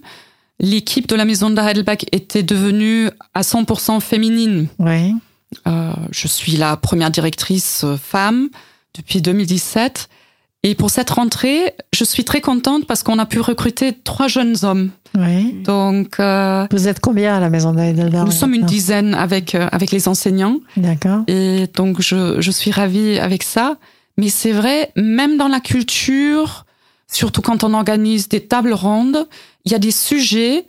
l'équipe 0.59 1.07
de 1.07 1.15
la 1.15 1.25
maison 1.25 1.49
de 1.49 1.59
Heidelberg 1.61 2.05
était 2.11 2.43
devenue 2.43 3.09
à 3.33 3.41
100% 3.41 3.99
féminine. 4.01 4.67
Oui. 4.79 5.13
Euh, 5.67 5.91
je 6.11 6.27
suis 6.27 6.53
la 6.57 6.75
première 6.77 7.11
directrice 7.11 7.81
euh, 7.85 7.95
femme 7.97 8.49
depuis 8.95 9.21
2017. 9.21 10.09
Et 10.63 10.75
pour 10.75 10.89
cette 10.89 11.09
rentrée, 11.11 11.75
je 11.93 12.03
suis 12.03 12.25
très 12.25 12.41
contente 12.41 12.85
parce 12.87 13.03
qu'on 13.03 13.19
a 13.19 13.25
pu 13.25 13.39
recruter 13.39 13.93
trois 13.93 14.27
jeunes 14.27 14.55
hommes. 14.63 14.89
Oui. 15.17 15.53
Donc, 15.63 16.19
euh, 16.19 16.67
Vous 16.71 16.87
êtes 16.87 16.99
combien 16.99 17.35
à 17.35 17.39
la 17.39 17.49
maison 17.49 17.73
d'Heidelberg 17.73 18.25
nous 18.25 18.31
sommes 18.31 18.53
une 18.53 18.65
dizaine 18.65 19.13
avec, 19.13 19.55
euh, 19.55 19.67
avec 19.71 19.91
les 19.91 20.07
enseignants. 20.07 20.59
D'accord. 20.75 21.21
Et 21.27 21.67
donc, 21.75 22.01
je, 22.01 22.41
je 22.41 22.51
suis 22.51 22.71
ravie 22.71 23.19
avec 23.19 23.43
ça. 23.43 23.77
Mais 24.17 24.29
c'est 24.29 24.51
vrai, 24.51 24.91
même 24.95 25.37
dans 25.37 25.47
la 25.47 25.59
culture, 25.59 26.65
surtout 27.07 27.41
quand 27.41 27.63
on 27.63 27.73
organise 27.73 28.27
des 28.27 28.41
tables 28.41 28.73
rondes, 28.73 29.27
il 29.65 29.71
y 29.71 29.75
a 29.75 29.79
des 29.79 29.91
sujets, 29.91 30.65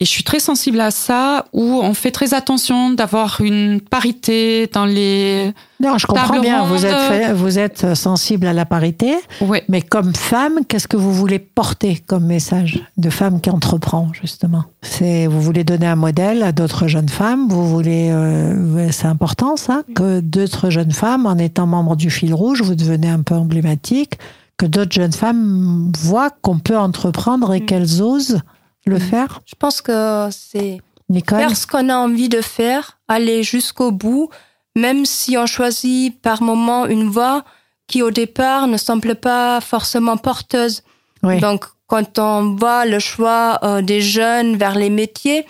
et 0.00 0.04
je 0.04 0.10
suis 0.10 0.24
très 0.24 0.40
sensible 0.40 0.80
à 0.80 0.90
ça, 0.90 1.44
où 1.52 1.62
on 1.80 1.94
fait 1.94 2.10
très 2.10 2.34
attention 2.34 2.90
d'avoir 2.90 3.40
une 3.40 3.80
parité 3.80 4.68
dans 4.72 4.86
les... 4.86 5.52
Non, 5.80 5.98
je 5.98 6.06
comprends 6.08 6.40
bien. 6.40 6.64
Vous 6.64 6.84
êtes, 6.84 6.96
fait- 7.08 7.32
vous 7.32 7.58
êtes 7.60 7.94
sensible 7.94 8.46
à 8.48 8.52
la 8.52 8.64
parité. 8.64 9.14
Ouais. 9.40 9.62
Mais 9.68 9.82
comme 9.82 10.12
femme, 10.12 10.60
qu'est-ce 10.66 10.88
que 10.88 10.96
vous 10.96 11.12
voulez 11.12 11.38
porter 11.38 12.02
comme 12.06 12.24
message 12.26 12.82
de 12.96 13.08
femme 13.08 13.40
qui 13.40 13.50
entreprend 13.50 14.08
justement? 14.20 14.64
C'est 14.82 15.28
vous 15.28 15.40
voulez 15.40 15.62
donner 15.62 15.86
un 15.86 15.96
modèle 15.96 16.42
à 16.42 16.50
d'autres 16.50 16.88
jeunes 16.88 17.08
femmes? 17.08 17.46
Vous 17.48 17.68
voulez, 17.68 18.08
euh, 18.10 18.90
c'est 18.90 19.06
important 19.06 19.56
ça, 19.56 19.82
que 19.94 20.18
d'autres 20.18 20.70
jeunes 20.70 20.92
femmes, 20.92 21.26
en 21.26 21.38
étant 21.38 21.66
membre 21.66 21.94
du 21.94 22.10
fil 22.10 22.34
rouge, 22.34 22.62
vous 22.62 22.74
devenez 22.74 23.08
un 23.10 23.22
peu 23.22 23.34
emblématique, 23.36 24.18
que 24.56 24.66
d'autres 24.66 24.92
jeunes 24.92 25.12
femmes 25.12 25.92
voient 25.98 26.30
qu'on 26.42 26.58
peut 26.58 26.78
entreprendre 26.78 27.54
et 27.54 27.60
Mm. 27.60 27.66
qu'elles 27.66 28.02
osent 28.02 28.40
le 28.86 28.98
faire. 28.98 29.40
Je 29.46 29.54
pense 29.58 29.80
que 29.80 30.28
c'est 30.30 30.78
faire 31.26 31.56
ce 31.56 31.66
qu'on 31.66 31.88
a 31.88 31.96
envie 31.96 32.28
de 32.28 32.40
faire, 32.40 32.98
aller 33.08 33.42
jusqu'au 33.42 33.90
bout, 33.90 34.30
même 34.76 35.04
si 35.06 35.36
on 35.36 35.46
choisit 35.46 36.20
par 36.20 36.42
moment 36.42 36.86
une 36.86 37.08
voie 37.08 37.44
qui 37.86 38.02
au 38.02 38.10
départ 38.10 38.66
ne 38.66 38.76
semble 38.76 39.14
pas 39.14 39.60
forcément 39.60 40.16
porteuse. 40.16 40.82
oui, 41.22 41.38
Donc 41.40 41.66
quand 41.86 42.18
on 42.18 42.56
voit 42.56 42.86
le 42.86 42.98
choix 42.98 43.58
euh, 43.62 43.82
des 43.82 44.00
jeunes 44.00 44.56
vers 44.56 44.74
les 44.74 44.90
métiers, 44.90 45.46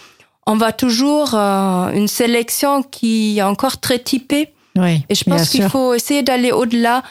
on 0.46 0.56
voit 0.56 0.72
toujours 0.72 1.34
euh, 1.34 1.90
une 1.92 2.08
sélection 2.08 2.82
qui 2.82 3.38
est 3.38 3.42
encore 3.42 3.78
très 3.78 3.98
typée. 3.98 4.52
oui, 4.76 5.04
Et 5.08 5.14
je 5.14 5.24
pense 5.24 5.48
qu'il 5.48 5.68
faut 5.68 5.94
essayer 5.94 6.22
d'aller 6.22 6.52
au-delà. 6.52 7.02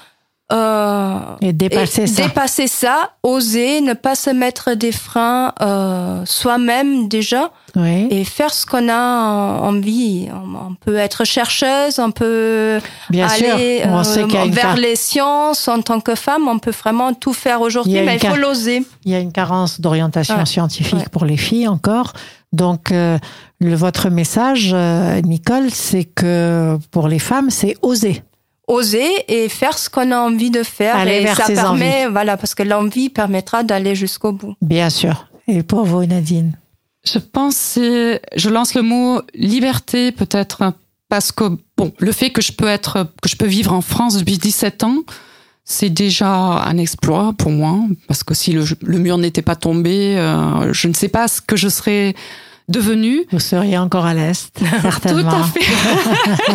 Euh, 0.51 1.17
et 1.41 1.53
dépasser 1.53 2.03
et 2.03 2.07
ça. 2.07 2.23
dépasser 2.23 2.67
ça, 2.67 3.11
oser, 3.23 3.81
ne 3.81 3.93
pas 3.93 4.13
se 4.13 4.29
mettre 4.29 4.73
des 4.75 4.91
freins 4.91 5.53
euh, 5.61 6.21
soi-même 6.25 7.07
déjà 7.07 7.49
oui, 7.75 8.07
et 8.11 8.23
faire 8.23 8.53
ce 8.53 8.65
qu'on 8.65 8.87
a 8.89 8.93
en- 8.95 9.67
envie. 9.69 10.27
On, 10.31 10.67
on 10.71 10.75
peut 10.75 10.97
être 10.97 11.23
chercheuse, 11.23 11.97
on 11.97 12.11
peut 12.11 12.79
bien 13.09 13.29
sûr. 13.29 13.55
aller 13.55 13.81
On 13.85 13.99
euh, 13.99 14.03
sait 14.03 14.25
vers 14.49 14.75
les 14.75 14.95
sciences 14.97 15.67
en 15.69 15.81
tant 15.81 16.01
que 16.01 16.13
femme. 16.13 16.47
On 16.47 16.59
peut 16.59 16.71
vraiment 16.77 17.13
tout 17.13 17.33
faire 17.33 17.61
aujourd'hui, 17.61 18.01
mais 18.01 18.17
il 18.21 18.27
faut 18.27 18.35
l'oser. 18.35 18.85
Il 19.05 19.11
y 19.11 19.15
a 19.15 19.19
une 19.19 19.31
carence 19.31 19.79
d'orientation 19.81 20.35
Ouais. 20.37 20.45
scientifique 20.45 20.99
Ouais. 20.99 21.05
pour 21.11 21.25
les 21.25 21.37
filles 21.37 21.67
encore. 21.69 22.13
Donc, 22.51 22.91
euh, 22.91 23.17
le, 23.59 23.73
votre 23.75 24.09
message, 24.09 24.75
Nicole, 25.23 25.71
c'est 25.71 26.03
que 26.03 26.77
pour 26.91 27.07
les 27.07 27.17
femmes, 27.19 27.49
c'est 27.49 27.75
oser. 27.81 28.21
Oser 28.67 29.05
et 29.27 29.49
faire 29.49 29.77
ce 29.77 29.89
qu'on 29.89 30.11
a 30.11 30.17
envie 30.19 30.49
de 30.51 30.63
faire. 30.63 30.95
Aller 30.95 31.17
et 31.17 31.23
vers 31.23 31.35
ça 31.37 31.45
ses 31.47 31.53
permet, 31.55 32.07
voilà, 32.07 32.37
parce 32.37 32.55
que 32.55 32.63
l'envie 32.63 33.09
permettra 33.09 33.63
d'aller 33.63 33.93
jusqu'au 33.95 34.31
bout. 34.31 34.55
Bien 34.61 34.89
sûr. 34.89 35.27
Et 35.47 35.63
pour 35.63 35.83
vous, 35.83 36.05
Nadine? 36.05 36.53
Je 37.05 37.19
pense, 37.19 37.55
c'est- 37.55 38.21
je 38.35 38.49
lance 38.49 38.75
le 38.75 38.81
mot 38.81 39.21
liberté 39.33 40.13
peut-être 40.13 40.73
parce 41.09 41.33
que 41.33 41.43
bon, 41.77 41.91
le 41.99 42.11
fait 42.13 42.29
que 42.29 42.41
je 42.41 42.53
peux 42.53 42.67
être, 42.67 43.07
que 43.21 43.27
je 43.27 43.35
peux 43.35 43.45
vivre 43.45 43.73
en 43.73 43.81
France 43.81 44.17
depuis 44.17 44.37
17 44.37 44.83
ans, 44.85 44.99
c'est 45.65 45.89
déjà 45.89 46.29
un 46.29 46.77
exploit 46.77 47.33
pour 47.37 47.51
moi 47.51 47.77
parce 48.07 48.23
que 48.23 48.33
si 48.33 48.53
le, 48.53 48.63
le 48.81 48.97
mur 48.99 49.17
n'était 49.17 49.41
pas 49.41 49.57
tombé, 49.57 50.15
euh, 50.17 50.71
je 50.71 50.87
ne 50.87 50.93
sais 50.93 51.09
pas 51.09 51.27
ce 51.27 51.41
que 51.41 51.57
je 51.57 51.67
serais 51.67 52.15
devenue. 52.69 53.25
Vous 53.31 53.39
seriez 53.39 53.77
encore 53.77 54.05
à 54.05 54.13
l'Est, 54.13 54.53
Tout 54.59 54.65
certainement. 54.81 55.31
à 55.31 55.43
fait. 55.43 55.61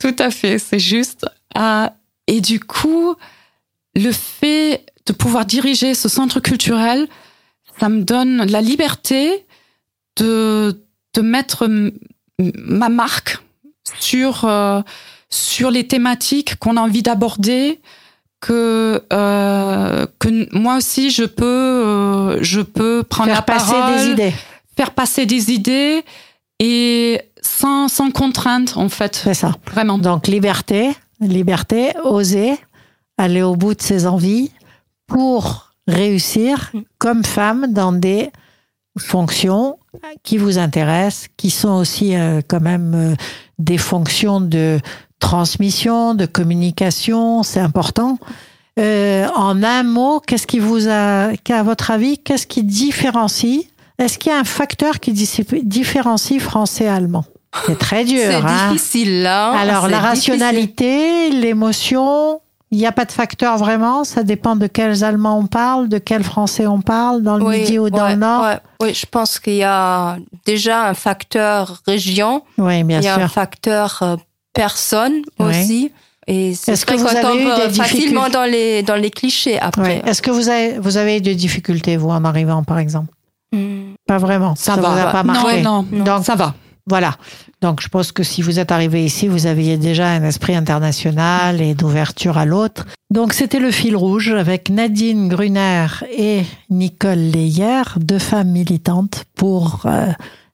Tout 0.00 0.16
à 0.18 0.30
fait, 0.30 0.58
c'est 0.58 0.78
juste. 0.78 1.26
Ah, 1.54 1.94
et 2.26 2.40
du 2.40 2.60
coup, 2.60 3.14
le 3.94 4.12
fait 4.12 4.86
de 5.06 5.12
pouvoir 5.12 5.44
diriger 5.44 5.94
ce 5.94 6.08
centre 6.08 6.40
culturel, 6.40 7.08
ça 7.80 7.88
me 7.88 8.02
donne 8.02 8.44
la 8.44 8.60
liberté 8.60 9.46
de, 10.16 10.84
de 11.14 11.22
mettre 11.22 11.68
ma 12.38 12.88
marque 12.88 13.38
sur, 13.98 14.44
euh, 14.44 14.80
sur 15.30 15.70
les 15.70 15.86
thématiques 15.86 16.56
qu'on 16.56 16.76
a 16.76 16.80
envie 16.80 17.02
d'aborder, 17.02 17.80
que, 18.40 19.02
euh, 19.12 20.06
que 20.18 20.56
moi 20.56 20.76
aussi 20.76 21.10
je 21.10 21.24
peux, 21.24 21.71
euh, 22.30 22.38
je 22.40 22.60
peux 22.60 23.02
prendre 23.02 23.28
Faire 23.28 23.36
la 23.36 23.42
passer 23.42 23.72
parole 23.72 23.96
des 23.96 24.10
idées. 24.10 24.34
faire 24.76 24.90
passer 24.92 25.26
des 25.26 25.50
idées 25.50 26.04
et 26.58 27.20
sans, 27.40 27.88
sans 27.88 28.10
contrainte, 28.10 28.76
en 28.76 28.88
fait. 28.88 29.16
C'est 29.16 29.34
ça. 29.34 29.52
Vraiment. 29.72 29.98
Donc, 29.98 30.28
liberté, 30.28 30.90
liberté, 31.20 31.92
oser, 32.04 32.56
aller 33.18 33.42
au 33.42 33.56
bout 33.56 33.74
de 33.74 33.82
ses 33.82 34.06
envies 34.06 34.50
pour 35.06 35.72
réussir 35.86 36.72
comme 36.98 37.24
femme 37.24 37.72
dans 37.72 37.92
des 37.92 38.30
fonctions 38.98 39.78
qui 40.22 40.38
vous 40.38 40.58
intéressent, 40.58 41.28
qui 41.36 41.50
sont 41.50 41.72
aussi 41.72 42.16
euh, 42.16 42.40
quand 42.46 42.60
même 42.60 42.94
euh, 42.94 43.14
des 43.58 43.78
fonctions 43.78 44.40
de 44.40 44.80
transmission, 45.18 46.14
de 46.14 46.26
communication, 46.26 47.42
c'est 47.42 47.60
important. 47.60 48.18
Euh, 48.78 49.28
en 49.34 49.62
un 49.62 49.82
mot, 49.82 50.20
qu'est-ce 50.20 50.46
qui 50.46 50.58
vous 50.58 50.88
a, 50.88 51.36
qu'à 51.44 51.62
votre 51.62 51.90
avis, 51.90 52.18
qu'est-ce 52.18 52.46
qui 52.46 52.62
différencie? 52.62 53.66
Est-ce 53.98 54.18
qu'il 54.18 54.32
y 54.32 54.34
a 54.34 54.38
un 54.38 54.44
facteur 54.44 54.98
qui 54.98 55.12
différencie 55.12 56.40
français-allemand 56.40 57.24
C'est 57.66 57.78
très 57.78 58.04
dur. 58.04 58.18
C'est 58.18 58.34
hein 58.34 58.72
difficile 58.72 59.22
là. 59.22 59.52
alors, 59.52 59.88
la 59.88 60.00
rationalité, 60.00 61.30
l'émotion, 61.30 62.40
il 62.70 62.78
n'y 62.78 62.86
a 62.86 62.92
pas 62.92 63.04
de 63.04 63.12
facteur 63.12 63.58
vraiment? 63.58 64.04
Ça 64.04 64.22
dépend 64.22 64.56
de 64.56 64.66
quels 64.66 65.04
Allemands 65.04 65.38
on 65.38 65.46
parle, 65.46 65.90
de 65.90 65.98
quel 65.98 66.24
Français 66.24 66.66
on 66.66 66.80
parle, 66.80 67.22
dans 67.22 67.36
le 67.36 67.44
Oui, 67.44 67.60
Midi 67.60 67.78
ou 67.78 67.90
dans 67.90 68.04
ouais, 68.04 68.14
le 68.14 68.20
Nord? 68.20 68.42
ouais. 68.44 68.58
Oui, 68.80 68.94
je 68.94 69.04
pense 69.04 69.38
qu'il 69.38 69.56
y 69.56 69.62
a 69.62 70.16
déjà 70.46 70.88
un 70.88 70.94
facteur 70.94 71.82
région, 71.86 72.42
Oui, 72.56 72.82
bien 72.84 73.00
il 73.00 73.04
y 73.04 73.08
a 73.08 73.16
un 73.16 73.28
facteur 73.28 73.98
euh, 74.00 74.16
personne 74.54 75.20
aussi. 75.38 75.92
Et 76.26 76.54
c'est 76.54 76.72
Est-ce 76.72 76.86
que 76.86 76.94
vrai 76.94 77.02
vous 77.02 77.08
qu'on 77.08 77.28
avez 77.28 77.40
eu 77.40 77.44
tombe 77.44 77.56
des 77.56 77.62
euh, 77.62 77.70
facilement 77.70 78.22
difficultés 78.22 78.32
dans 78.32 78.44
les, 78.44 78.82
dans 78.82 78.96
les 78.96 79.10
clichés 79.10 79.58
après. 79.58 79.82
Ouais. 79.82 80.02
Est-ce 80.06 80.22
que 80.22 80.30
vous 80.30 80.48
avez, 80.48 80.78
vous 80.78 80.96
avez 80.96 81.16
eu 81.16 81.20
des 81.20 81.34
difficultés, 81.34 81.96
vous, 81.96 82.10
en 82.10 82.24
arrivant, 82.24 82.62
par 82.62 82.78
exemple? 82.78 83.12
Hmm. 83.52 83.94
Pas 84.06 84.18
vraiment. 84.18 84.54
Ça, 84.54 84.76
vous 84.76 84.82
va. 84.82 85.08
a 85.08 85.12
pas 85.12 85.22
marqué. 85.24 85.62
Non, 85.62 85.86
non, 85.90 86.04
Donc, 86.04 86.24
ça 86.24 86.36
va. 86.36 86.54
Voilà. 86.86 87.16
Donc, 87.60 87.80
je 87.80 87.88
pense 87.88 88.10
que 88.10 88.22
si 88.22 88.42
vous 88.42 88.58
êtes 88.58 88.72
arrivé 88.72 89.04
ici, 89.04 89.28
vous 89.28 89.46
aviez 89.46 89.76
déjà 89.76 90.08
un 90.08 90.24
esprit 90.24 90.54
international 90.54 91.60
et 91.60 91.74
d'ouverture 91.74 92.38
à 92.38 92.44
l'autre. 92.44 92.86
Donc, 93.10 93.34
c'était 93.34 93.60
le 93.60 93.70
fil 93.70 93.94
rouge 93.94 94.30
avec 94.30 94.68
Nadine 94.68 95.28
Gruner 95.28 95.86
et 96.16 96.42
Nicole 96.70 97.18
Leyer, 97.18 97.82
deux 97.96 98.18
femmes 98.18 98.50
militantes 98.50 99.24
pour 99.36 99.82
euh, 99.84 100.06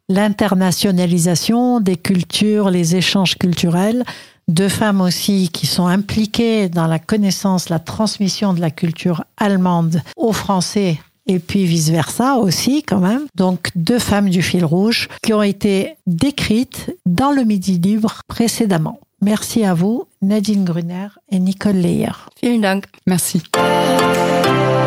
l'internationalisation 0.09 1.81
des 1.81 1.97
cultures, 1.97 2.71
les 2.71 2.97
échanges 2.97 3.37
culturels 3.37 4.05
deux 4.49 4.69
femmes 4.71 5.03
aussi 5.03 5.51
qui 5.53 5.67
sont 5.67 5.87
impliquées 5.87 6.69
dans 6.69 6.87
la 6.87 6.99
connaissance, 6.99 7.69
la 7.69 7.79
transmission 7.79 8.55
de 8.55 8.61
la 8.61 8.71
culture 8.71 9.25
allemande 9.37 10.03
aux 10.17 10.33
Français 10.33 10.99
et 11.27 11.39
puis 11.39 11.67
vice-versa 11.67 12.37
aussi 12.37 12.83
quand 12.83 13.01
même. 13.01 13.27
Donc 13.37 13.69
deux 13.77 13.99
femmes 13.99 14.31
du 14.31 14.43
fil 14.43 14.65
rouge 14.65 15.09
qui 15.23 15.35
ont 15.35 15.43
été 15.43 15.97
décrites 16.07 16.91
dans 17.05 17.31
le 17.31 17.45
Midi 17.45 17.79
Libre 17.79 18.23
précédemment. 18.27 18.99
Merci 19.21 19.65
à 19.65 19.75
vous, 19.75 20.05
Nadine 20.23 20.65
Gruner 20.65 21.09
et 21.31 21.39
Nicole 21.39 21.77
Leyer. 21.77 22.13
Vielen 22.43 22.61
Dank. 22.63 22.85
Merci. 23.07 23.43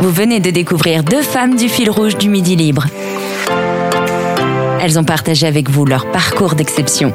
Vous 0.01 0.09
venez 0.11 0.39
de 0.39 0.49
découvrir 0.49 1.03
deux 1.03 1.21
femmes 1.21 1.55
du 1.55 1.69
fil 1.69 1.91
rouge 1.91 2.17
du 2.17 2.29
Midi 2.29 2.55
Libre. 2.55 2.87
Elles 4.83 4.97
ont 4.97 5.03
partagé 5.03 5.45
avec 5.45 5.69
vous 5.69 5.85
leur 5.85 6.09
parcours 6.09 6.55
d'exception. 6.55 7.13